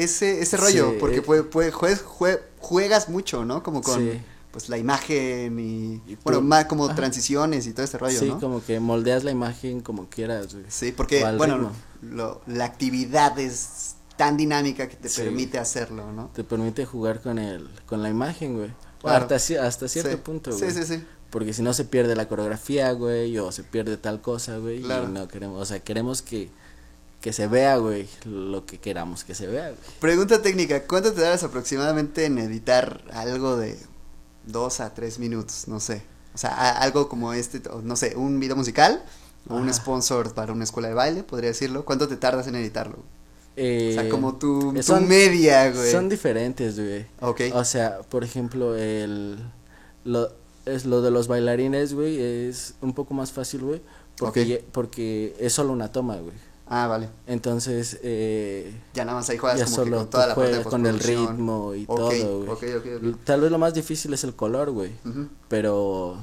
[0.00, 1.22] eh, ese, ese rollo, Sí, porque eh.
[1.22, 3.62] puede, puede- jue- jue- juegas mucho, ¿no?
[3.62, 4.20] Como con Sí.
[4.52, 6.94] Pues la imagen y, Y bueno, más como Ajá.
[6.94, 8.40] transiciones y todo este rollo, Sí, ¿no?
[8.40, 10.66] como que moldeas la imagen como quieras, güey.
[10.68, 11.72] Sí, porque, bueno,
[12.02, 15.22] lo- la actividad es tan dinámica que te Sí.
[15.22, 16.30] permite hacerlo, ¿no?
[16.34, 18.70] Te permite jugar con el, con la imagen, güey.
[19.00, 19.26] Claro.
[19.34, 20.16] Hasta, hasta cierto Sí.
[20.16, 20.72] punto, Sí, güey.
[20.72, 21.04] sí, sí.
[21.30, 24.82] Porque si no se pierde la coreografía, güey, o se pierde tal cosa, güey.
[24.82, 25.04] Claro.
[25.04, 26.50] Y no queremos, o sea, queremos que,
[27.20, 29.78] que se vea, güey, lo que queramos que se vea, güey.
[30.00, 33.78] Pregunta técnica, ¿cuánto te das aproximadamente en editar algo de
[34.46, 35.68] dos a tres minutos?
[35.68, 36.02] No sé.
[36.34, 39.02] O sea, a- algo como este, no sé, un video musical
[39.48, 41.84] o un sponsor para una escuela de baile, podría decirlo.
[41.84, 42.98] ¿Cuánto te tardas en editarlo?
[43.56, 45.90] Eh, o sea, como tu, tu son- media, güey.
[45.90, 47.06] Son diferentes, güey.
[47.20, 47.40] Ok.
[47.54, 49.38] O sea, por ejemplo, el
[50.04, 50.30] lo
[50.66, 53.82] es lo de los bailarines, güey, es un poco más fácil, güey,
[54.16, 54.46] porque Ok.
[54.46, 56.34] ye- porque es solo una toma, güey.
[56.72, 57.08] Ah, vale.
[57.26, 60.56] Entonces, eh, Ya nada más ahí juegas ya como que solo con toda la parte
[60.58, 62.48] de con el ritmo y todo, güey.
[62.48, 63.16] ok, ok, ok.
[63.24, 64.92] Tal vez lo más difícil es el color, güey,
[65.48, 66.16] pero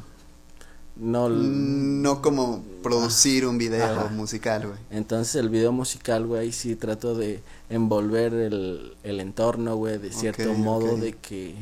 [0.96, 4.08] no Mm, No como producir un video Ajá.
[4.10, 4.80] musical, güey.
[4.90, 10.12] Entonces el video musical, güey, ahí sí trato de envolver el, el entorno, güey, de
[10.14, 11.56] cierto modo de que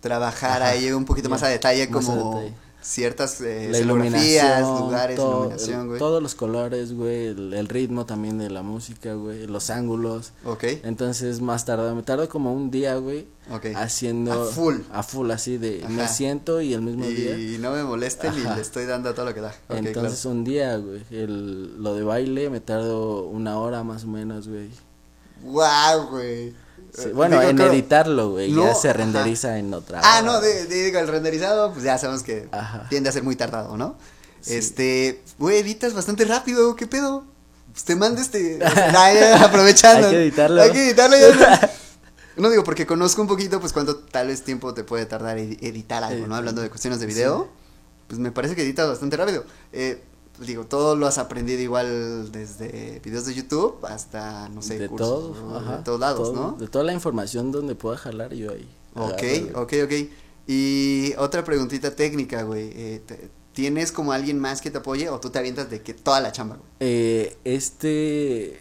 [0.00, 0.70] Trabajar Ajá.
[0.72, 2.54] ahí un poquito más a detalle a como detalle.
[2.84, 5.98] Ciertas eh, la escenografías, iluminación, lugares, todo, iluminación, güey.
[5.98, 10.32] todos los colores, güey, el, el ritmo también de la música, güey, los ángulos.
[10.44, 13.66] Ok, Entonces más tarde, me tardo como un día, güey, ok.
[13.74, 14.76] haciendo A full.
[14.92, 16.12] a full así de me Ajá.
[16.12, 17.38] siento y el mismo día.
[17.38, 19.54] Y no me molesten y le estoy dando a todo lo que da.
[19.68, 20.36] Ok, Entonces claro.
[20.36, 24.68] un día, güey, el, lo de baile me tardo una hora más o menos, güey.
[25.42, 26.54] Guau, güey.
[26.96, 27.72] Sí, Eh, bueno, digo, en claro.
[27.72, 28.98] editarlo, güey, No, ya se ajá.
[28.98, 30.00] renderiza en otra.
[30.04, 30.52] Ah, no, güey.
[30.52, 32.86] de, de- digo, el renderizado, pues ya sabemos que Ajá.
[32.88, 33.96] tiende a ser muy tardado, ¿no?
[34.40, 34.54] Sí.
[34.54, 37.24] Este, güey, editas bastante rápido, ¿qué pedo?
[37.72, 38.60] Pues te mando este,
[39.40, 40.06] aprovechando.
[40.08, 40.62] Hay que editarlo.
[40.62, 41.70] Hay que editarlo ya.
[42.36, 45.56] No digo, porque conozco un poquito, pues cuánto tal vez tiempo te puede tardar edi-
[45.62, 46.34] editar algo, ¿no?
[46.34, 47.48] Hablando de cuestiones de video,
[48.08, 49.44] pues me parece que editas bastante rápido.
[49.72, 50.02] Eh,
[50.40, 55.08] digo, todo lo has aprendido igual desde videos de YouTube hasta, no sé, de cursos,
[55.08, 55.56] todo, ¿no?
[55.56, 56.56] ajá, de todos lados, todo, ¿no?
[56.58, 58.68] De toda la información donde pueda jalar yo ahí.
[58.94, 59.22] Ok,
[59.56, 59.92] ok, ok.
[60.46, 62.70] Y otra preguntita técnica, güey.
[62.74, 66.20] eh, ¿Tienes como alguien más que te apoye o tú te avientas de que toda
[66.20, 66.68] la chamba, güey?
[66.80, 68.60] Eh, este,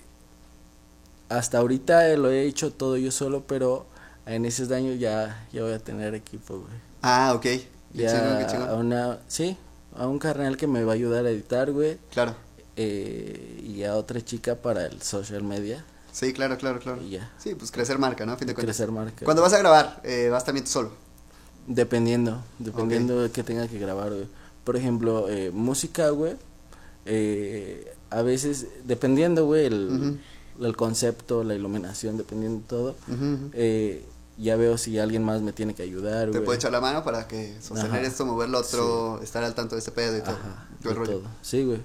[1.30, 3.88] hasta ahorita lo he hecho todo yo solo, pero
[4.28, 6.74] en esos años ya, ya voy a tener equipo, güey.
[7.02, 7.46] Ah, ok.
[7.94, 8.70] Ya chingón.
[8.70, 9.58] a una, sí,
[9.98, 12.36] a un carnal que me va a ayudar a editar, güey, Claro.
[12.76, 17.02] eh, y a otra chica para el social media, Sí, claro, claro, claro.
[17.02, 18.34] y ya, Sí, pues crecer marca, ¿no?
[18.34, 18.76] A fin de cuentas.
[18.78, 19.26] crecer marca.
[19.26, 20.92] Cuando vas a grabar, eh, vas también tú solo.
[21.68, 24.28] Dependiendo, dependiendo de qué tenga que grabar, güey.
[24.64, 26.34] Por ejemplo, eh, música, güey,
[27.06, 30.20] eh, a veces, dependiendo, güey, el,
[30.62, 32.96] el concepto, la iluminación, dependiendo de todo,
[33.54, 34.06] eh,
[34.38, 37.28] ya veo si alguien más me tiene que ayudar, Te puede echar la mano para
[37.28, 38.08] que sostener Ajá.
[38.08, 40.36] esto, mover lo otro, estar al tanto de este pedo y todo.
[40.36, 41.20] Ajá, todo el de rollo.
[41.20, 41.30] todo.
[41.42, 41.82] Sí, güey.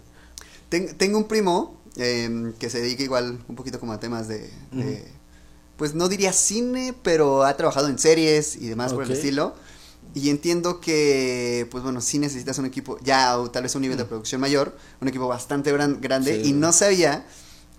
[0.68, 4.50] Ten- tengo un primo em, que se dedica igual un poquito como a temas de,
[4.72, 5.04] de-
[5.76, 9.54] pues no diría cine, pero ha trabajado en series y demás por el estilo.
[10.14, 13.98] Y entiendo que, pues bueno, sí necesitas un equipo, ya o tal vez un nivel
[13.98, 16.42] de producción mayor, un equipo bastante gran- grande.
[16.42, 17.26] Sí, y no sabía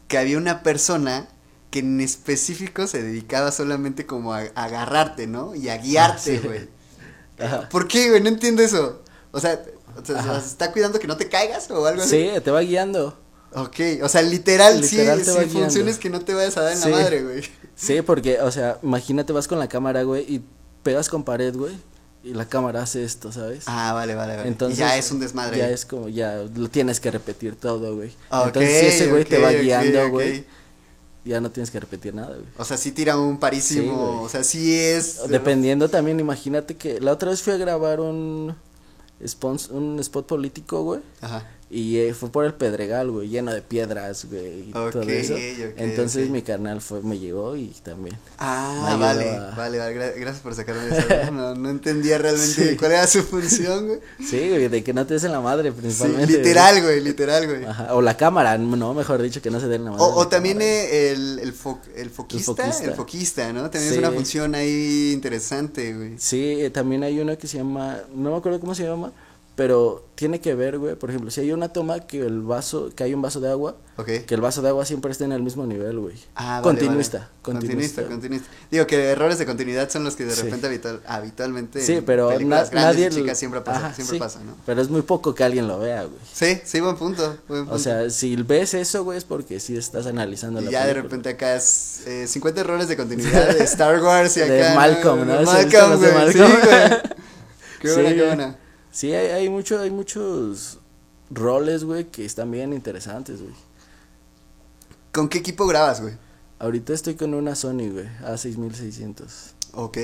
[0.07, 1.27] que había una persona
[1.69, 5.53] que en específico se dedicaba solamente como a, a agarrarte, ¿no?
[5.55, 6.47] Y a guiarte, Ah, sí.
[6.47, 6.67] güey.
[7.39, 7.69] Ajá.
[7.69, 8.21] ¿Por qué, güey?
[8.21, 9.01] No entiendo eso.
[9.31, 9.61] O sea,
[10.01, 10.39] o sea.
[10.41, 12.29] ¿se está cuidando que no te caigas o algo así?
[12.33, 13.17] Sí, te va guiando.
[13.53, 15.49] Ok, o sea, literal, Literal sí, sí guiando.
[15.59, 16.89] funciones que no te vayas a dar en Sí.
[16.89, 17.41] la madre, güey.
[17.75, 20.43] Sí, porque, o sea, imagínate, vas con la cámara, güey, y
[20.83, 21.75] pegas con pared, güey,
[22.23, 23.63] y la cámara hace esto, ¿sabes?
[23.67, 24.47] Ah, vale, vale, vale.
[24.49, 25.57] Entonces, Y ya es un desmadre.
[25.57, 28.09] Ya es como, ya lo tienes que repetir todo, güey.
[28.29, 30.45] Ok, Entonces, ese güey te va guiando, güey,
[31.29, 32.47] ya no tienes que repetir nada, güey.
[32.57, 35.27] O sea, sí tira un parísimo, Sí, o sea, sí es...
[35.29, 38.55] Dependiendo también, imagínate que la otra vez fui a grabar un,
[39.71, 41.01] un spot político, güey.
[41.21, 41.45] Ajá.
[41.71, 45.35] Y eh, fue por el Pedregal, güey, lleno de piedras, güey, y todo eso.
[45.77, 48.17] Entonces mi carnal fue, me llegó y también.
[48.39, 51.31] Ah, vale, a- vale, vale, gra- gracias por sacarme eso.
[51.31, 52.75] No, no entendía realmente Sí.
[52.75, 53.99] cuál era su función, güey.
[54.19, 56.37] Sí, güey, de que no te des en la madre, Sí, principalmente.
[56.37, 57.63] literal, güey, literal, güey.
[57.65, 60.03] Ajá, o la cámara, no, mejor dicho, que no se den la madre.
[60.05, 63.53] O, o la también eh, el, el, fo- el foquista, el foquista, foquista.
[63.53, 63.69] ¿no?
[63.69, 63.99] También es Sí.
[63.99, 66.13] una función ahí interesante, güey.
[66.17, 69.11] Sí, eh, también hay uno que se llama, no me acuerdo cómo se llama,
[69.59, 73.03] pero tiene que ver, güey, por ejemplo, si hay una toma que el vaso, que
[73.03, 74.07] hay un vaso de agua, Ok.
[74.25, 76.15] que el vaso de agua siempre esté en el mismo nivel, güey.
[76.35, 77.29] Ah, vale, continuista, vale.
[77.41, 78.03] continuista.
[78.03, 78.47] continuista, continuista.
[78.71, 80.43] Digo que errores de continuidad son los que de Sí.
[80.43, 84.15] repente habitual- habitualmente Sí, en pero películas na- grandes nadie chicas siempre pasa, Ajá, siempre
[84.15, 84.55] sí, pasa, ¿no?
[84.65, 86.19] Pero es muy poco que alguien lo vea, güey.
[86.33, 87.75] Sí, sí, buen punto, buen punto.
[87.75, 90.93] O sea, si ves eso, güey, es porque sí estás analizando y la ya de
[90.93, 91.03] película.
[91.03, 95.27] repente acá es eh, 50 errores de continuidad de Star Wars y acá De Malcolm,
[95.27, 95.33] ¿no?
[95.37, 96.49] De ¿Sí viste Malcolm, de güey, sí, güey.
[97.81, 98.15] Qué buena, Sí.
[98.15, 98.57] qué buena.
[98.91, 100.79] Sí, hay, hay mucho, hay muchos
[101.29, 103.53] roles, güey, que están bien interesantes, güey.
[105.11, 106.15] ¿Con qué equipo grabas, güey?
[106.59, 109.53] Ahorita estoy con una Sony, güey, A6600.
[109.73, 109.97] Ok,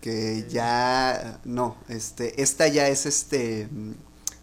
[0.00, 3.68] que ya, no, este, esta ya es este,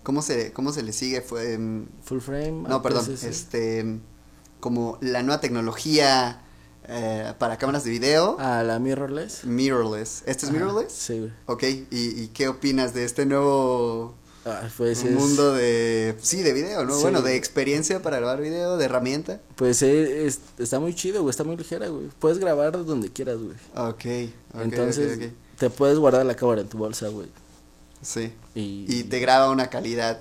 [0.04, 1.22] ¿cómo se, cómo se le sigue?
[1.22, 2.52] Fue, mm, Full frame.
[2.52, 4.00] no, perdón, este,
[4.60, 6.42] como la nueva tecnología
[6.88, 9.46] eh, para cámaras de video, Ah, la mirrorless.
[9.46, 10.24] mirrorless.
[10.26, 10.92] ¿Este es Ajá, mirrorless?
[10.92, 11.32] Sí, güey.
[11.46, 11.88] Ok, ¿Y,
[12.24, 16.96] ¿y qué opinas de este nuevo Ah, pues es, mundo de, sí, de video, ¿no?
[16.96, 17.04] Sí.
[17.04, 19.40] Bueno, de experiencia para grabar video, de herramienta.
[19.56, 22.08] Pues eh, es- está muy chido, güey, está muy ligera, güey.
[22.18, 23.56] Puedes grabar donde quieras, güey.
[23.76, 25.30] Ok, ok, Entonces,
[25.60, 27.28] te puedes guardar la cámara en tu bolsa, güey.
[28.02, 28.34] Sí.
[28.56, 30.20] Y, Y te graba una calidad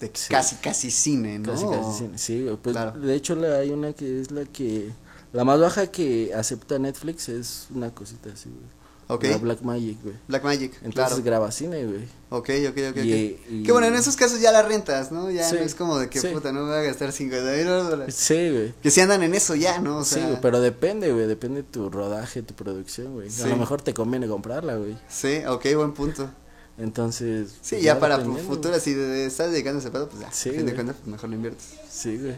[0.00, 0.30] de Sí.
[0.30, 1.52] casi, casi cine, ¿no?
[1.52, 2.56] Casi, casi, sí, sí, güey.
[2.56, 2.98] Pues, Claro.
[2.98, 4.90] de hecho, la, hay una que es la que...
[5.32, 8.80] La más baja que acepta Netflix es una cosita así, güey.
[9.06, 9.24] Ok.
[9.24, 10.14] La Blackmagic, güey.
[10.28, 11.22] Blackmagic, Entonces claro.
[11.24, 12.04] graba cine, güey.
[12.30, 12.96] Ok, ok, ok, ok.
[13.04, 15.30] Y- y- Que bueno, en esos casos ya la rentas, ¿no?
[15.32, 16.28] Ya Sí, no es como de que sí.
[16.28, 18.14] puta, no me voy a gastar 50 mil dólares.
[18.14, 18.72] Sí, güey.
[18.80, 19.98] Que si andan en eso ya, ¿no?
[19.98, 23.30] O sea, sí, güey, pero depende, güey, depende de tu rodaje, tu producción, güey.
[23.30, 23.42] Sí.
[23.42, 24.96] A lo mejor te conviene comprarla, güey.
[25.08, 26.30] Sí, ok, buen punto.
[26.78, 27.50] Entonces...
[27.62, 30.32] Sí, pues, ya para futuras, si de- de- estás dedicando a ese pedo, pues ya,
[30.32, 31.66] Sí, fin de cuentas, pues mejor lo inviertes.
[31.90, 32.36] Sí, güey.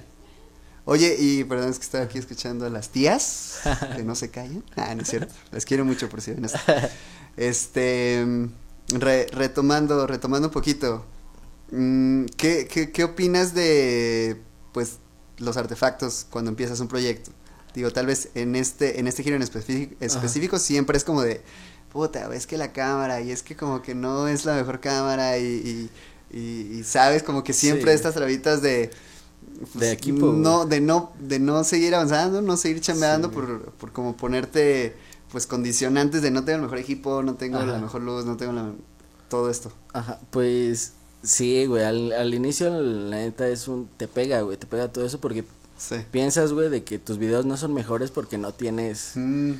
[0.85, 3.61] Oye, y perdón, es que estaba aquí escuchando a las tías,
[3.97, 4.65] que no se callen.
[4.77, 6.59] Ah, no es cierto, las quiero mucho por si ven esto.
[7.37, 8.25] Este,
[8.89, 11.05] re- retomando, retomando un poquito,
[11.71, 14.41] mm, ¿qué, qué, qué opinas de,
[14.73, 14.99] pues,
[15.39, 17.31] los artefactos cuando empiezas un proyecto?
[17.75, 21.43] Digo, tal vez en este, en este giro en específico, específico siempre es como de,
[21.91, 25.39] puta, es que la cámara, y es que como que no es la mejor cámara,
[25.39, 25.89] y,
[26.33, 27.97] y, y- y sabes, como que siempre Sí.
[27.97, 28.91] estas trabitas de...
[29.75, 33.35] De equipo, No, de no, de no seguir avanzando, no seguir chambeando Sí.
[33.35, 34.97] por, por como ponerte,
[35.31, 38.53] pues, condicionantes de no tengo el mejor equipo, no tengo la mejor luz, no tengo
[38.53, 38.73] la,
[39.29, 39.73] todo esto.
[39.93, 40.93] Ajá, pues
[41.23, 45.05] sí, güey, al, al inicio la neta es un, te pega, güey, te pega todo
[45.07, 45.45] eso porque
[45.79, 45.97] Sí.
[46.11, 49.53] piensas, güey, de que tus videos no son mejores porque no tienes Mm,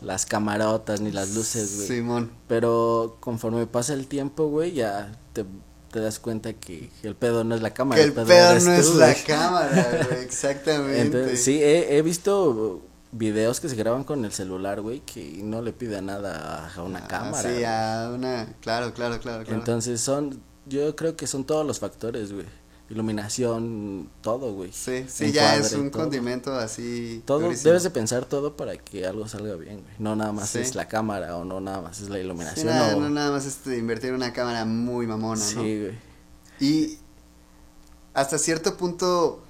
[0.00, 1.88] las camarotas ni las luces, güey.
[1.88, 2.30] Simón.
[2.48, 5.44] Pero conforme pasa el tiempo, güey, ya te,
[5.90, 8.00] te das cuenta que el pedo no es la cámara.
[8.00, 9.24] Que el pedo no es la güey.
[9.24, 11.00] cámara, güey, exactamente.
[11.00, 12.82] Entonces, sí, he, he visto
[13.12, 17.00] videos que se graban con el celular, güey, que no le pide nada a una
[17.00, 17.42] Ah, cámara.
[17.42, 17.64] Sí, güey.
[17.64, 19.58] a una, claro, claro, claro, claro.
[19.58, 22.46] Entonces son, yo creo que son todos los factores, güey.
[22.90, 24.72] Iluminación, todo, güey.
[24.72, 26.02] sí, sí, ya es un todo.
[26.02, 27.22] condimento así.
[27.24, 27.68] Todo, durísimo.
[27.68, 29.94] debes de pensar todo para que algo salga bien, güey.
[29.98, 30.58] No nada más Sí.
[30.58, 32.66] es la cámara o no nada más es la Sí, iluminación.
[32.66, 35.62] nada, o- no nada más este, invertir en una cámara muy mamona, sí, ¿no?
[35.62, 35.98] güey.
[36.58, 36.98] Y
[38.12, 39.40] hasta cierto punto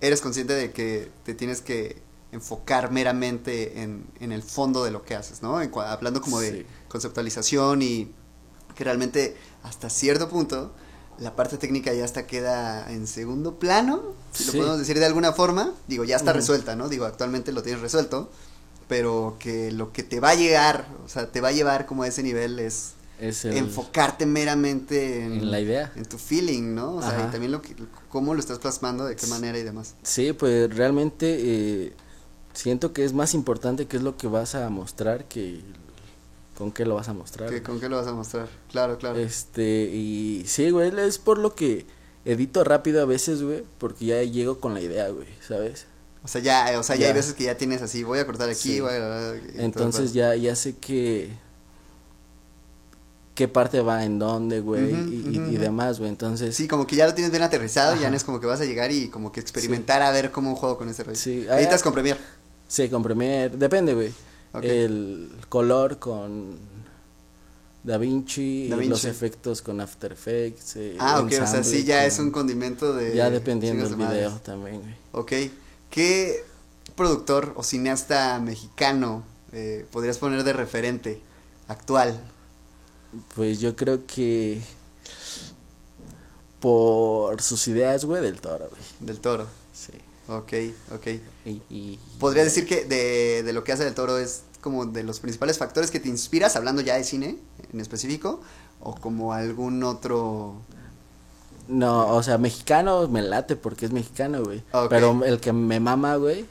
[0.00, 5.02] eres consciente de que te tienes que enfocar meramente en, en el fondo de lo
[5.04, 5.60] que haces, ¿no?
[5.62, 6.66] En hablando como de Sí.
[6.88, 8.12] conceptualización y
[8.74, 10.72] que realmente hasta cierto punto
[11.20, 15.32] la parte técnica ya hasta queda en segundo plano, si lo podemos decir de alguna
[15.32, 15.72] forma.
[15.86, 16.88] Digo, ya está resuelta, ¿no?
[16.88, 18.30] Digo, actualmente lo tienes resuelto,
[18.88, 22.04] pero que lo que te va a llegar, o sea, te va a llevar como
[22.04, 25.92] a ese nivel es Es el, enfocarte meramente en, en la idea.
[25.94, 26.96] en tu feeling, ¿no?
[26.96, 27.76] O sea, y también lo que,
[28.08, 29.94] cómo lo estás plasmando, de qué manera y demás.
[30.02, 31.92] Sí, pues realmente eh,
[32.54, 35.62] siento que es más importante qué es lo que vas a mostrar que
[36.60, 37.48] con qué lo vas a mostrar.
[37.48, 38.46] ¿Qué- ¿Con qué lo vas a mostrar?
[38.70, 39.18] Claro, claro.
[39.18, 41.86] Este, y sí, güey, es por lo que
[42.26, 45.86] edito rápido a veces, güey, porque ya llego con la idea, güey, ¿sabes?
[46.22, 48.50] O sea, ya, o sea, ya, hay veces que ya tienes así, voy a cortar
[48.50, 48.80] aquí, Sí.
[48.80, 49.32] voy a...
[49.54, 51.30] Entonces ya, ya sé que
[53.34, 56.54] qué parte va en dónde, güey, y, y- demás, güey, entonces...
[56.54, 58.66] Sí, como que ya lo tienes bien aterrizado, ya no es como que vas a
[58.66, 61.16] llegar y como que experimentar a ver cómo juego con ese rollo.
[61.16, 62.20] Sí, Editas ah, con Premiere.
[62.68, 64.12] Sí, con Premiere, depende, güey.
[64.62, 66.58] El color con
[67.84, 69.06] DaVinci, Da los Vinci.
[69.08, 70.76] efectos con After Effects.
[70.76, 73.14] eh, Ah, ok, o sea, sí, ya con- es un condimento de...
[73.14, 74.94] Ya dependiendo del de video también, güey.
[75.12, 75.32] Ok,
[75.90, 76.44] ¿qué
[76.96, 81.20] productor o cineasta mexicano eh, podrías poner de referente
[81.68, 82.20] actual?
[83.34, 84.60] Pues yo creo que
[86.60, 88.82] por sus ideas, güey, del toro, güey.
[89.00, 89.46] Del Toro.
[90.30, 90.52] Ok,
[90.94, 91.06] ok.
[91.44, 95.02] Y, y- ¿Podrías decir que de, de lo que hace Del Toro es como de
[95.02, 97.36] los principales factores que te inspiras, hablando ya de cine
[97.72, 98.40] en específico?
[98.80, 100.54] ¿O como algún otro...?
[101.68, 104.62] No, o sea, mexicano me late porque es mexicano, güey.
[104.88, 106.46] Pero el que me mama, güey,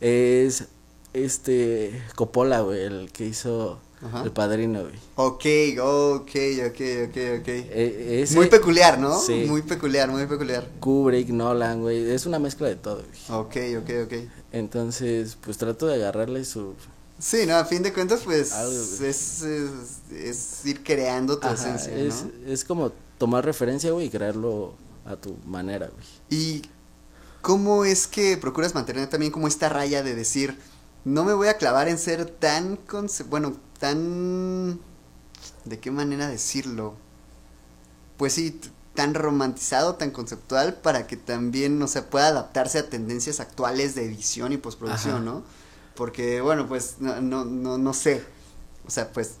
[0.00, 0.64] es
[1.12, 4.22] este Coppola, güey, el que hizo Ajá.
[4.24, 4.94] El Padrino, güey.
[5.16, 5.44] ok,
[5.80, 6.30] ok,
[6.68, 7.48] ok, ok, ok.
[7.48, 9.18] Ese- Muy peculiar, ¿no?
[9.18, 9.44] Sí.
[9.48, 10.68] Muy peculiar, muy peculiar.
[10.80, 13.40] Kubrick, Nolan, güey, es una mezcla de todo, güey.
[13.40, 14.12] Ok, ok, ok.
[14.52, 16.74] Entonces, pues trato de agarrarle su...
[17.18, 19.40] Sí, no, a fin de cuentas, pues Algo, es, es,
[20.12, 22.52] es ir creando tu Ajá, esencia, es, ¿no?
[22.52, 24.74] es como tomar referencia, güey, y crearlo
[25.06, 26.06] a tu manera, güey.
[26.28, 26.62] ¿Y
[27.40, 30.58] cómo es que procuras mantener también como esta raya de decir,
[31.04, 32.78] no me voy a clavar en ser tan,
[33.30, 34.80] bueno, tan,
[35.64, 36.94] ¿de qué manera decirlo?
[38.16, 38.60] Pues sí,
[38.94, 44.04] tan romantizado, tan conceptual, para que también, o sea, pueda adaptarse a tendencias actuales de
[44.04, 45.24] edición y postproducción, Ajá.
[45.24, 45.42] ¿no?
[45.94, 48.24] Porque, bueno, pues, no, no, no, no sé,
[48.86, 49.36] o sea, pues,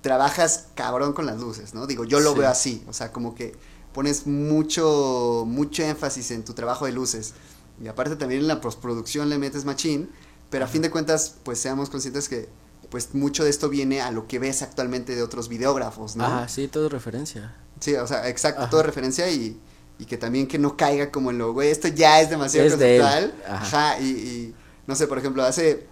[0.00, 1.86] trabajas cabrón con las luces, ¿no?
[1.86, 2.38] Digo, yo lo Sí.
[2.38, 3.54] veo así, o sea, como que
[3.92, 7.34] pones mucho, mucho énfasis en tu trabajo de luces.
[7.82, 10.10] Y aparte también en la postproducción le metes machín,
[10.50, 12.48] pero a fin de cuentas, pues seamos conscientes que
[12.90, 16.24] pues mucho de esto viene a lo que ves actualmente de otros videógrafos, ¿no?
[16.24, 17.54] Ajá, sí, todo referencia.
[17.80, 18.70] Sí, o sea, exacto, Ajá.
[18.70, 19.58] todo referencia y,
[19.98, 22.78] y que también que no caiga como en lo, güey, esto ya es demasiado Es
[22.78, 23.34] de conceptual.
[23.46, 23.90] Ajá.
[23.92, 24.54] Ajá, y, y
[24.86, 25.86] no sé, por ejemplo, hace,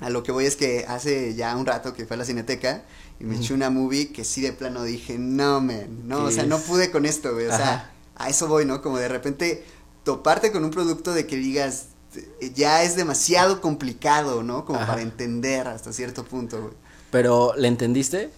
[0.00, 2.84] a lo que voy es que hace ya un rato que fue a la cineteca
[3.20, 6.34] y me eché una movie que sí de plano dije, no, man, no, o ¿Qué
[6.36, 8.80] sea, no pude con esto, güey, o sea, a eso voy, ¿no?
[8.80, 9.62] Como de repente
[10.04, 11.88] toparte con un producto de que digas,
[12.54, 14.64] ya es demasiado complicado, ¿no?
[14.64, 14.88] Como Ajá.
[14.92, 16.74] para entender hasta cierto punto, güey.
[17.10, 18.30] Pero, ¿le entendiste?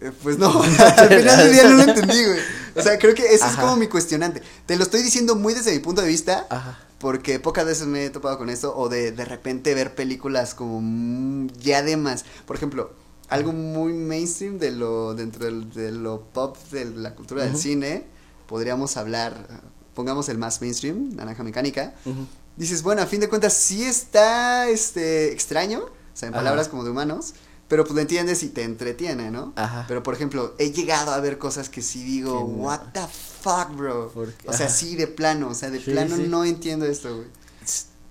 [0.00, 2.38] Eh, Pues no, al final del día no lo entendí, güey.
[2.76, 4.42] O sea, creo que ese es como mi cuestionante.
[4.66, 6.78] Te lo estoy diciendo muy desde mi punto de vista, Ajá.
[6.98, 10.80] porque pocas veces me he topado con esto, o de de repente ver películas como
[10.80, 12.24] mm, ya de más.
[12.46, 12.92] Por ejemplo,
[13.28, 18.04] algo muy mainstream de lo, dentro del- de lo pop de la cultura del cine,
[18.46, 19.46] podríamos hablar,
[19.94, 21.94] pongamos el más mainstream, Naranja Mecánica.
[22.04, 22.26] Ujú.
[22.56, 26.42] Dices, bueno, a fin de cuentas sí está este extraño, o sea, en Ajá.
[26.42, 27.34] palabras como de humanos,
[27.68, 29.52] pero pues lo entiendes y te entretiene, ¿no?
[29.56, 29.84] Ajá.
[29.88, 33.00] Pero por ejemplo, he llegado a ver cosas que sí digo, what the
[33.42, 34.12] fuck, bro.
[34.46, 36.26] O sea, sí de plano, o sea, de Sí, plano sí.
[36.28, 37.28] no entiendo esto, güey.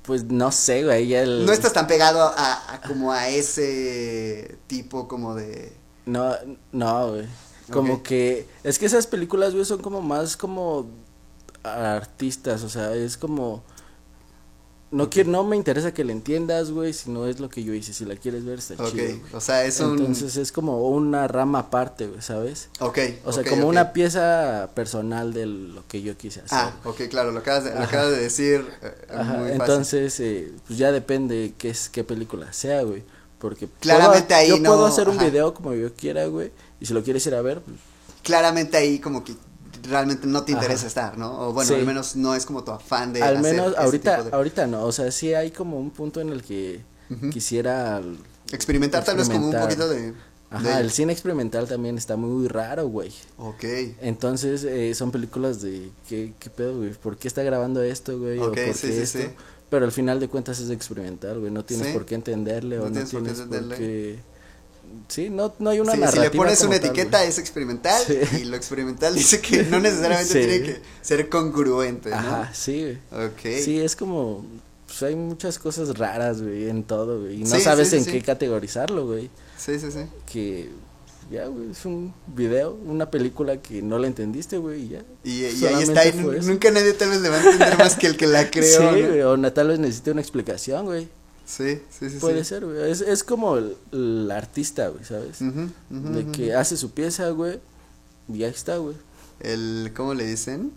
[0.04, 1.46] Pues no sé, güey, el...
[1.46, 5.72] No estás tan pegado a, a como a ese tipo como de
[6.08, 6.34] No,
[6.72, 7.28] no, güey.
[7.70, 8.48] Como que...
[8.64, 10.90] Es que esas películas, güey, son como más como
[11.64, 13.64] artistas, o sea, es como...
[14.92, 17.74] No quiero, no me interesa que le entiendas, güey, si no es lo que yo
[17.76, 17.94] hice.
[17.94, 18.92] Si la quieres ver, está chido.
[19.06, 19.22] güey.
[19.34, 22.70] o sea, es un Entonces es como una rama aparte, güey, ¿sabes?
[22.80, 26.58] Ok, O sea, como una pieza personal de lo que yo quise hacer.
[26.58, 29.62] Ah, ok, claro, lo acabas de, lo acabas de decir eh, Ajá, muy fácil.
[29.62, 33.04] entonces, eh, pues ya depende qué es qué película sea, güey.
[33.38, 35.26] Porque puedo- Claramente ahí yo no- puedo hacer un ajá.
[35.26, 36.52] video como yo quiera, güey.
[36.80, 37.78] Y si lo quieres ir a ver, pues
[38.24, 39.34] Claramente ahí como que
[39.84, 40.88] realmente no te interesa Ajá.
[40.88, 41.48] estar, ¿no?
[41.48, 41.76] O bueno, Sí.
[41.76, 44.68] al menos no es como tu afán de al hacer menos ahorita, tipo de- ahorita
[44.68, 44.84] no.
[44.84, 46.82] O sea, sí hay como un punto en el que
[47.32, 48.02] quisiera.
[48.52, 50.14] experimentar tal vez como un poquito de
[50.52, 53.12] Ajá, de- el cine experimental también está muy raro, güey.
[53.38, 53.64] Ok.
[54.02, 56.92] Entonces, eh, son películas de, ¿qué, qué pedo, güey?
[56.94, 58.40] ¿Por qué está grabando esto, güey?
[58.40, 59.32] Ok, ¿O por sí, qué sí, esto?
[59.70, 61.52] Pero al final de cuentas es experimental, güey.
[61.52, 63.78] No tienes por qué entenderle No o no tienes por qué tienes por entenderle.
[63.78, 64.20] qué...
[65.08, 67.30] Sí, no, no hay una Sí, si narrativa le pones una tal, etiqueta güey.
[67.30, 68.18] es experimental Sí.
[68.42, 70.40] y lo experimental dice que no necesariamente Sí.
[70.48, 72.16] tiene que ser congruente, ¿no?
[72.18, 72.98] Ajá, sí.
[73.12, 73.62] Ok.
[73.64, 74.46] Sí, es como...
[74.88, 77.42] Pues hay muchas cosas raras, güey, en todo, güey.
[77.42, 79.30] Y no sabes en qué categorizarlo, güey.
[79.58, 80.00] sí, sí, sí.
[80.32, 80.70] Que...
[81.32, 85.04] Ya, güey, es un video, una película que no la entendiste, güey, y ya.
[85.24, 88.08] Y, y ahí está, y nunca nadie tal vez le va a entender más que
[88.08, 88.80] el que la creó.
[88.80, 89.08] sí, ¿no?
[89.10, 91.08] güey, o tal vez necesite una explicación, güey.
[91.50, 92.18] Sí, sí, sí.
[92.20, 92.50] Puede sí.
[92.50, 92.92] ser, güey.
[92.92, 95.40] Es, es como el, el artista, güey, ¿sabes?
[95.90, 97.60] De que hace su pieza, güey,
[98.32, 98.96] y ahí está, güey.
[99.40, 100.72] El, ¿cómo le dicen?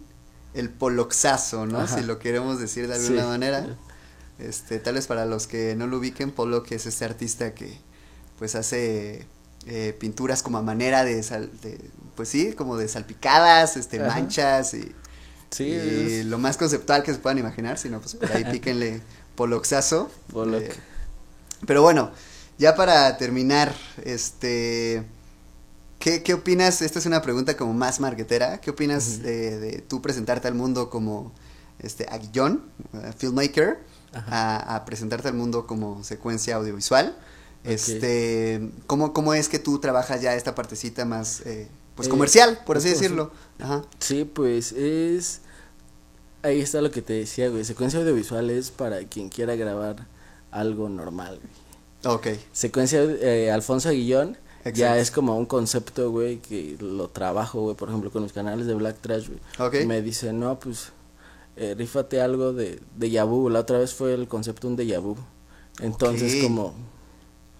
[0.54, 1.80] El poloxazo, ¿no?
[1.80, 1.98] Ajá.
[1.98, 3.28] Si lo queremos decir de alguna Sí.
[3.28, 3.76] manera.
[4.38, 7.76] Este, tal vez para los que no lo ubiquen, Pollock es este artista que
[8.38, 9.26] pues hace
[9.66, 11.78] eh, pinturas como a manera de, sal- de,
[12.16, 14.08] pues sí, como de salpicadas, este, Ajá.
[14.18, 14.90] manchas y,
[15.50, 15.70] Sí, y
[16.20, 19.02] es lo más conceptual que se puedan imaginar, si no, pues por ahí píquenle
[19.34, 20.10] poloxazo.
[20.32, 20.62] Pollock.
[20.62, 20.72] Eh,
[21.66, 22.10] pero bueno,
[22.58, 23.74] ya para terminar,
[24.04, 25.04] este,
[25.98, 26.82] ¿qué, qué opinas?
[26.82, 28.60] Esta es una pregunta como más marquetera.
[28.60, 31.32] ¿Qué opinas de, de tú presentarte al mundo como
[31.78, 32.62] este, a guion,
[32.92, 33.78] a filmmaker,
[34.12, 37.16] a, a presentarte al mundo como secuencia audiovisual?
[37.64, 42.58] Este, ¿cómo, ¿Cómo es que tú trabajas ya esta partecita más, eh, pues Eh, comercial,
[42.66, 43.30] por así decirlo?
[43.60, 43.84] Ajá.
[44.00, 45.42] Sí, pues es...
[46.42, 47.64] Ahí está lo que te decía, güey.
[47.64, 50.06] Secuencia audiovisual es para quien quiera grabar
[50.50, 52.14] algo normal, güey.
[52.14, 52.26] Ok.
[52.52, 54.94] Secuencia, eh, Alfonso Aguillón, ya Exacto.
[55.00, 58.74] es como un concepto, güey, que lo trabajo, güey, por ejemplo, con mis canales de
[58.74, 59.40] Black Trash, güey.
[59.58, 59.86] Ok.
[59.86, 60.92] Me dicen, no, pues,
[61.56, 63.48] eh, rífate algo de, de Yabu.
[63.48, 65.16] La otra vez fue el concepto un de vu.
[65.80, 66.74] Entonces, como,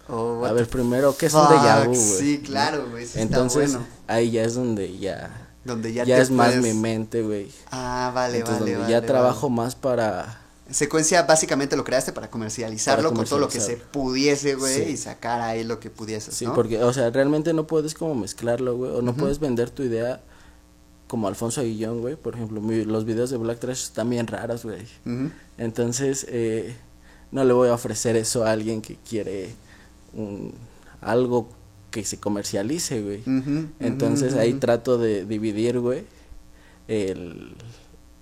[0.09, 1.95] Oh, a ver, primero, ¿qué es un déjà vu, güey?
[1.95, 3.07] Sí, claro, güey.
[3.15, 3.87] Entonces, bueno.
[4.07, 7.49] ahí ya es donde ya, Donde ya, ya, te es más mi mente, güey.
[7.71, 9.07] Ah, vale, Entonces, vale, donde vale, ya vale.
[9.07, 10.39] trabajo más para...
[10.69, 14.91] Secuencia básicamente lo creaste para comercializarlo Para con todo lo que se pudiese, güey, Sí.
[14.93, 16.53] y sacar ahí lo que pudieses, Sí, ¿no?
[16.55, 20.21] porque, o sea, realmente no puedes como mezclarlo, güey, o no puedes vender tu idea
[21.07, 22.15] como Alfonso Aguillón, güey.
[22.15, 24.81] Por ejemplo, mi- los videos de Black Trash están bien raros, güey.
[25.57, 26.75] Entonces, eh,
[27.31, 29.53] no le voy a ofrecer eso a alguien que quiere
[30.13, 30.53] un,
[31.01, 31.49] algo
[31.93, 33.21] que se comercialice, güey.
[33.79, 36.03] Entonces ahí trato de dividir, güey,
[36.87, 37.55] el,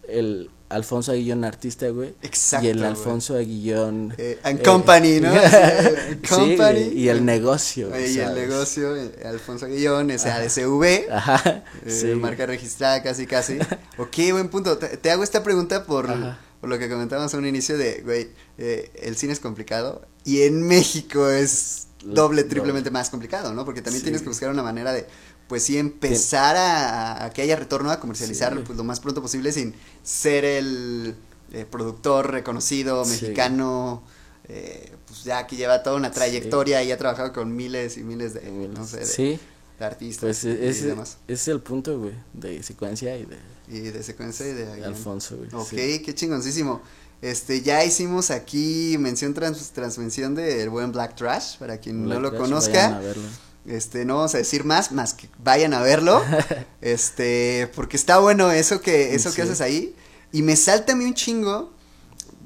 [0.08, 2.14] el Alfonso Aguillón artista, güey.
[2.22, 2.90] Exacto, Y el güey.
[2.90, 4.14] Alfonso Aguillón.
[4.18, 5.32] Eh, and company, ¿no?
[5.42, 6.84] Sí, sí, company.
[6.84, 7.90] güey, y el negocio.
[7.94, 11.64] Oye, y el negocio, eh, Alfonso Guillón, es ADCV, Ajá.
[11.86, 12.16] eh, sí, güey.
[12.16, 13.58] marca registrada casi casi.
[13.98, 14.78] ok, buen punto.
[14.78, 16.40] Te, te hago esta pregunta por, Ajá.
[16.60, 20.42] por lo que comentábamos a un inicio de, güey, eh, el cine es complicado y
[20.44, 22.44] en México es doble, Doble.
[22.44, 23.66] triplemente más complicado, ¿no?
[23.66, 24.06] Porque también Sí.
[24.06, 25.06] tienes que buscar una manera de,
[25.48, 29.22] pues sí, empezar a, a que haya retorno, a comercializar Sí, pues, lo más pronto
[29.22, 29.74] posible sin
[30.04, 31.16] ser el
[31.54, 33.12] eh, productor reconocido Sí.
[33.12, 34.04] mexicano.
[34.54, 38.34] eh, pues ya que lleva toda una trayectoria y ha trabajado con miles y miles
[38.34, 38.42] de,
[38.74, 39.40] no sé, de, sí,
[39.80, 41.18] de artistas pues y ese, demás.
[41.28, 43.38] ese es el punto, güey, de secuencia y de,
[43.70, 44.84] Y de secuencia y de de.
[44.86, 45.50] Alfonso, güey.
[45.54, 46.82] Ok, qué chingoncísimo.
[47.22, 52.22] Este, ya hicimos aquí mención trans, transmención del buen Black Trash, para quien Black no
[52.22, 52.72] lo Trash, conozca.
[52.74, 53.28] vayan a verlo.
[53.66, 56.24] Este, no vamos a decir más, más que vayan a verlo.
[56.82, 59.96] este, porque está bueno eso que, eso que haces ahí.
[60.32, 61.72] Y me salta a mí un chingo.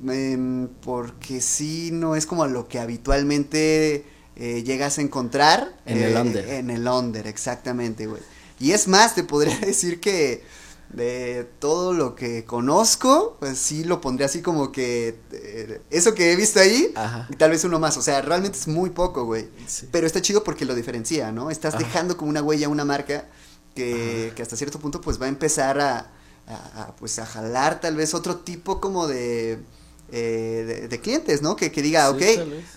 [0.09, 4.05] em, porque sí no es como lo que habitualmente
[4.35, 5.77] eh, llegas a encontrar.
[5.85, 6.49] En el eh, under.
[6.49, 8.21] En el under, exactamente, güey.
[8.59, 10.43] Y es más, te podría decir que
[10.95, 16.31] de todo lo que conozco, pues sí lo pondría así como que eh, eso que
[16.31, 17.27] he visto ahí, Ajá.
[17.29, 17.97] y tal vez uno más.
[17.97, 19.49] O sea, realmente es muy poco, güey.
[19.67, 19.87] Sí.
[19.91, 21.51] Pero está chido porque lo diferencia, ¿no?
[21.51, 21.83] Estás Ajá.
[21.83, 23.27] dejando como una huella, una marca
[23.75, 26.11] que, que hasta cierto punto pues va a empezar a,
[26.47, 29.59] a- a, pues a jalar tal vez otro tipo como de,
[30.13, 31.57] eh, de, de clientes, ¿no?
[31.57, 32.21] Que, que diga, Sí, ok,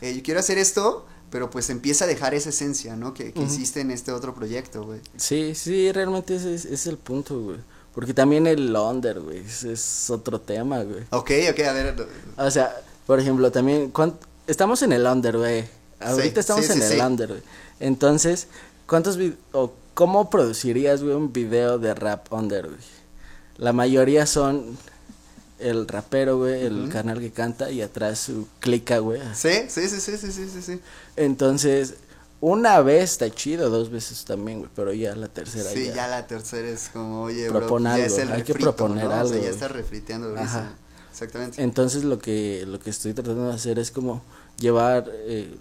[0.02, 3.14] eh, yo quiero hacer esto, pero pues empieza a dejar esa esencia, ¿no?
[3.14, 5.00] Que, que hiciste en este otro proyecto, güey.
[5.16, 7.58] Sí, sí, realmente ese es, ese es el punto, güey.
[7.98, 11.02] Porque también el under, güey, es otro tema, güey.
[11.10, 11.96] Ok, ok, a ver.
[12.36, 12.72] O sea,
[13.08, 14.14] por ejemplo, también, ¿cuánt-
[14.46, 15.64] estamos en el under, güey.
[15.98, 17.42] Ahorita Sí, estamos sí, en sí, el under, güey.
[17.80, 18.46] Entonces,
[18.86, 19.18] ¿cuántos
[19.50, 22.78] o cómo producirías, güey, un video de rap under, güey?
[23.56, 24.78] La mayoría son
[25.58, 26.92] el rapero, güey, el Ujú.
[26.92, 29.20] canal que canta y atrás su clica, güey.
[29.34, 30.80] Sí, sí, sí, sí, sí, sí, sí.
[31.16, 31.94] Entonces,
[32.40, 35.94] una vez está chido, dos veces también, güey, pero ya la tercera Sí, ya.
[35.94, 39.04] ya la tercera es como, oye, bro, Propon ya algo, es el hay que proponer
[39.04, 39.10] ¿no?
[39.10, 40.38] O algo, sea, ya está refriteando.
[40.38, 40.72] Ajá.
[41.10, 41.60] Exactamente.
[41.62, 44.22] Entonces lo que lo que estoy tratando de hacer es como
[44.58, 45.56] llevar eh,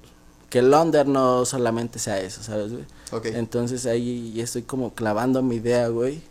[0.51, 2.85] que el under no solamente sea eso, ¿sabes, güey?
[3.11, 3.25] Ok.
[3.25, 6.21] Entonces ahí ya estoy como clavando mi idea, güey,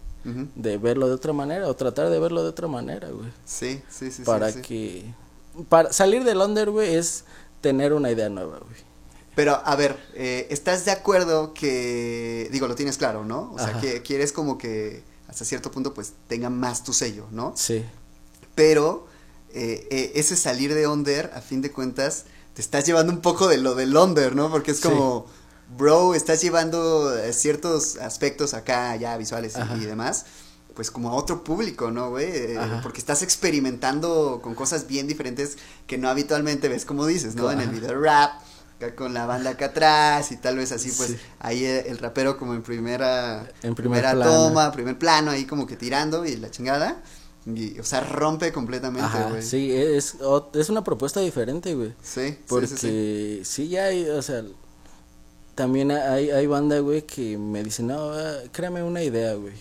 [0.54, 3.28] de verlo de otra manera o tratar de verlo de otra manera, güey.
[3.44, 4.22] Sí, sí, sí.
[4.22, 4.62] para sí, sí.
[4.62, 5.04] que
[5.68, 7.24] para salir del under, güey, es
[7.60, 8.85] tener una idea nueva, güey.
[9.36, 13.52] Pero, a ver, eh, ¿estás de acuerdo que, digo, lo tienes claro, ¿no?
[13.52, 17.52] O sea, que quieres como que hasta cierto punto, pues, tenga más tu sello, ¿no?
[17.56, 17.84] Sí.
[18.54, 19.06] Pero
[19.52, 22.24] eh, eh, ese salir de under, a fin de cuentas,
[22.54, 24.50] te estás llevando un poco de lo del under, ¿no?
[24.50, 24.84] Porque es Sí.
[24.88, 25.26] como,
[25.76, 29.76] bro, estás llevando ciertos aspectos acá, ya visuales y- Ajá.
[29.76, 30.24] y, demás,
[30.74, 32.26] pues como a otro público, ¿no, güey?
[32.30, 35.56] Eh, porque estás experimentando con cosas bien diferentes
[35.86, 37.50] que no habitualmente ves, como dices, ¿no?
[37.50, 38.40] En el video rap.
[38.94, 41.16] Con la banda acá atrás y tal vez así, pues Sí.
[41.40, 44.30] ahí eh, el rapero como en primera, En primer primera plano.
[44.48, 47.02] toma, primer plano, ahí como que tirando y la chingada.
[47.46, 49.42] Y, o sea, rompe completamente, güey.
[49.42, 50.16] sí, es
[50.54, 51.94] es una propuesta diferente, güey.
[52.02, 53.68] Sí, sí, Porque sí, sí, sí.
[53.68, 54.42] ya hay, o sea,
[55.54, 59.54] también hay, hay banda, güey, que me dice, no, ah, créame una idea, güey.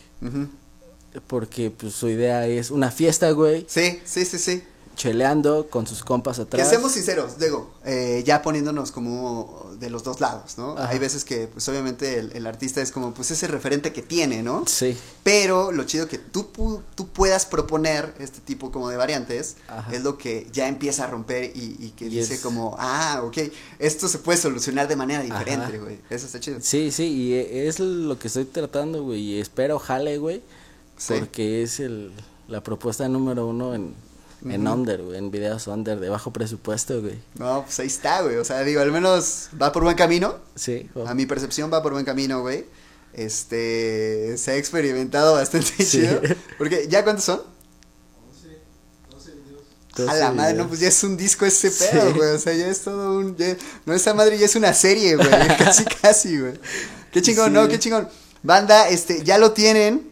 [1.27, 4.63] Porque, pues, su idea es una fiesta, güey, Sí, sí, sí, sí.
[4.95, 6.69] Cheleando con sus compas Que atrás.
[6.69, 10.71] seamos sinceros, digo, eh, ya poniéndonos como de los dos lados, ¿no?
[10.77, 10.89] Ajá.
[10.89, 14.41] Hay veces que, pues obviamente el, el artista es como, pues ese referente que tiene,
[14.41, 14.63] ¿no?
[14.67, 16.47] Sí, Pero lo chido que tú,
[16.95, 19.93] tú puedas proponer este tipo como de variantes Ajá.
[19.93, 23.37] es lo que ya empieza a romper y, y que dice como, ah, ok,
[23.79, 25.99] esto se puede solucionar de manera diferente, güey.
[26.09, 26.59] Eso está chido.
[26.61, 30.41] sí, sí, y e- es lo que estoy tratando, güey, y espero jale, güey,
[30.97, 31.15] Sí.
[31.19, 32.13] porque es el,
[32.47, 33.93] la propuesta número uno en,
[34.45, 37.19] en under, güey, en videos under de bajo presupuesto, güey.
[37.39, 38.35] No, pues ahí está, güey.
[38.37, 40.35] O sea, digo, al menos va por buen camino.
[40.55, 42.65] Sí, A mi percepción va por buen camino, güey.
[43.13, 45.83] Este, se ha experimentado bastante Sí.
[46.01, 46.21] chido.
[46.57, 47.41] Porque, ¿ya cuántos son?
[48.29, 48.59] 11,
[49.09, 50.09] 12 videos.
[50.09, 51.85] A la madre, no, pues ya es un disco ese Sí.
[51.91, 52.29] pedo, güey.
[52.31, 53.35] O sea, ya es todo un.
[53.35, 55.27] ya- no, esa madre ya es una serie, güey.
[55.57, 56.53] casi, casi, güey.
[57.11, 57.51] Qué chingón, Sí.
[57.53, 58.07] no, qué chingón.
[58.43, 60.11] Banda, este, ya lo tienen.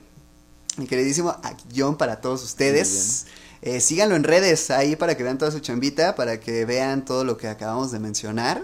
[0.77, 1.35] Mi queridísimo
[1.71, 3.25] guion para todos ustedes.
[3.65, 7.23] Eh, síganlo en redes ahí para que vean toda su chambita, para que vean todo
[7.23, 8.61] lo que acabamos de mencionar.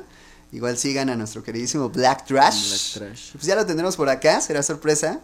[0.51, 2.97] Igual sigan a nuestro queridísimo Black Trash.
[2.97, 3.31] Black Trash.
[3.31, 5.21] Pues ya lo tendremos por acá, será sorpresa.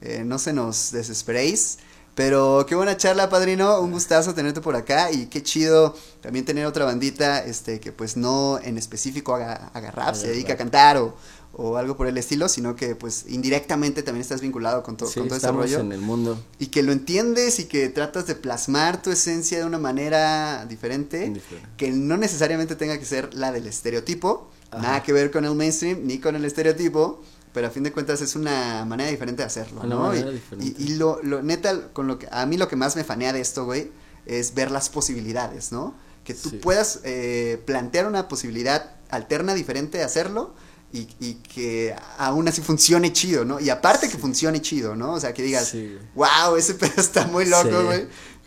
[0.00, 1.76] Eh, no se nos desesperéis.
[2.18, 3.80] Pero qué buena charla, padrino.
[3.80, 5.12] Un gustazo tenerte por acá.
[5.12, 9.92] Y qué chido también tener otra bandita, este, que pues no en específico haga, haga
[9.92, 11.14] rap, se dedica a cantar o,
[11.52, 15.20] o algo por el estilo, sino que pues indirectamente también estás vinculado con, to- Sí,
[15.20, 15.78] con todo ese rollo.
[15.78, 16.42] en el mundo.
[16.58, 21.32] Y que lo entiendes y que tratas de plasmar tu esencia de una manera diferente,
[21.76, 24.82] que no necesariamente tenga que ser la del estereotipo, Ajá.
[24.82, 27.22] nada que ver con el mainstream ni con el estereotipo,
[27.58, 30.00] pero a fin de cuentas es una manera diferente de hacerlo, Una ¿no?
[30.02, 30.74] manera y, diferente.
[30.78, 33.32] y- y lo, lo neta, con lo que, a mí lo que más me fanea
[33.32, 33.90] de esto, güey,
[34.26, 35.96] es ver las posibilidades, ¿no?
[36.22, 36.56] Que tú Sí.
[36.58, 40.54] puedas eh, plantear una posibilidad alterna, diferente de hacerlo.
[40.92, 43.58] Y, y que aún así funcione chido, ¿no?
[43.58, 45.14] Y aparte que funcione chido, ¿no?
[45.14, 45.98] O sea, que digas, Sí.
[46.14, 47.84] wow, ese pedo está muy loco, Sí.
[47.86, 48.06] güey.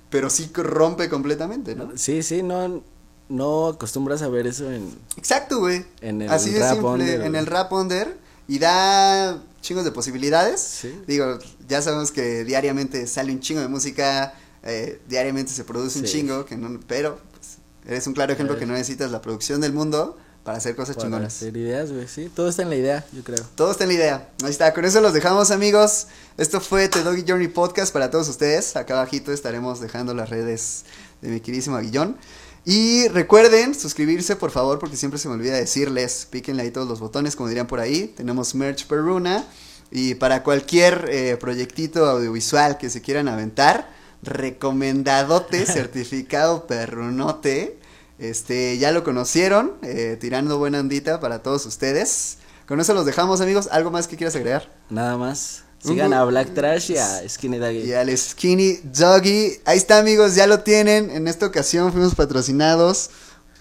[0.09, 1.91] Pero sí rompe completamente, ¿no?
[1.97, 2.81] Sí, sí, no,
[3.27, 4.89] no acostumbras a ver eso en...
[5.17, 5.85] Exacto, güey.
[5.99, 8.20] En el Así de rap simple, under, en el rap under.
[8.51, 10.59] Y da chingos de posibilidades.
[10.59, 10.93] Sí.
[11.07, 11.39] Digo,
[11.69, 14.33] ya sabemos que diariamente sale un chingo de música,
[14.63, 16.11] eh, diariamente se produce un Sí.
[16.19, 18.59] chingo, que no, pero pues, eres un claro ejemplo Eh.
[18.59, 21.33] que no necesitas la producción del mundo para hacer cosas Para chingonas.
[21.35, 23.39] hacer ideas, güey, sí, todo está en la idea, yo creo.
[23.55, 24.29] Todo está en la idea.
[24.43, 26.07] Ahí está, con eso los dejamos amigos.
[26.37, 28.75] Esto fue The Doggy Journey Podcast para todos ustedes.
[28.75, 30.83] Acá abajito estaremos dejando las redes
[31.21, 32.17] de mi queridísimo Aguillón.
[32.63, 36.99] Y recuerden suscribirse por favor porque siempre se me olvida decirles, píquenle ahí todos los
[36.99, 38.13] botones como dirían por ahí.
[38.15, 39.43] Tenemos merch Peruna
[39.89, 43.89] y para cualquier eh, proyectito audiovisual que se quieran aventar,
[44.21, 47.79] recomendadote, certificado perrunote.
[48.19, 52.37] Este, ya lo conocieron, eh, tirando buena andita para todos ustedes.
[52.67, 53.67] Con eso los dejamos, amigos.
[53.71, 54.71] ¿Algo más que quieras agregar?
[54.91, 55.63] Nada más.
[55.83, 57.79] Sigan a Black Trash y a Skinny Daggy.
[57.79, 59.59] Y al Skinny Doggy.
[59.65, 61.09] Ahí está, amigos, ya lo tienen.
[61.09, 63.09] En esta ocasión fuimos patrocinados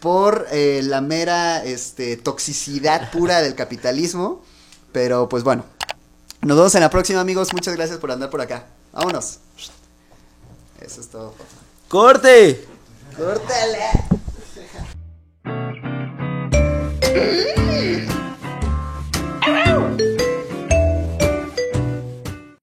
[0.01, 4.43] por eh, la mera este, toxicidad pura del capitalismo.
[4.93, 5.65] Pero pues bueno.
[6.43, 7.53] Nos vemos en la próxima, amigos.
[7.53, 8.67] Muchas gracias por andar por acá.
[8.93, 9.39] Vámonos.
[10.81, 11.33] Eso es todo.
[11.33, 11.45] papá.
[11.89, 12.67] ¡Corte!
[13.17, 13.91] ¡Córtale!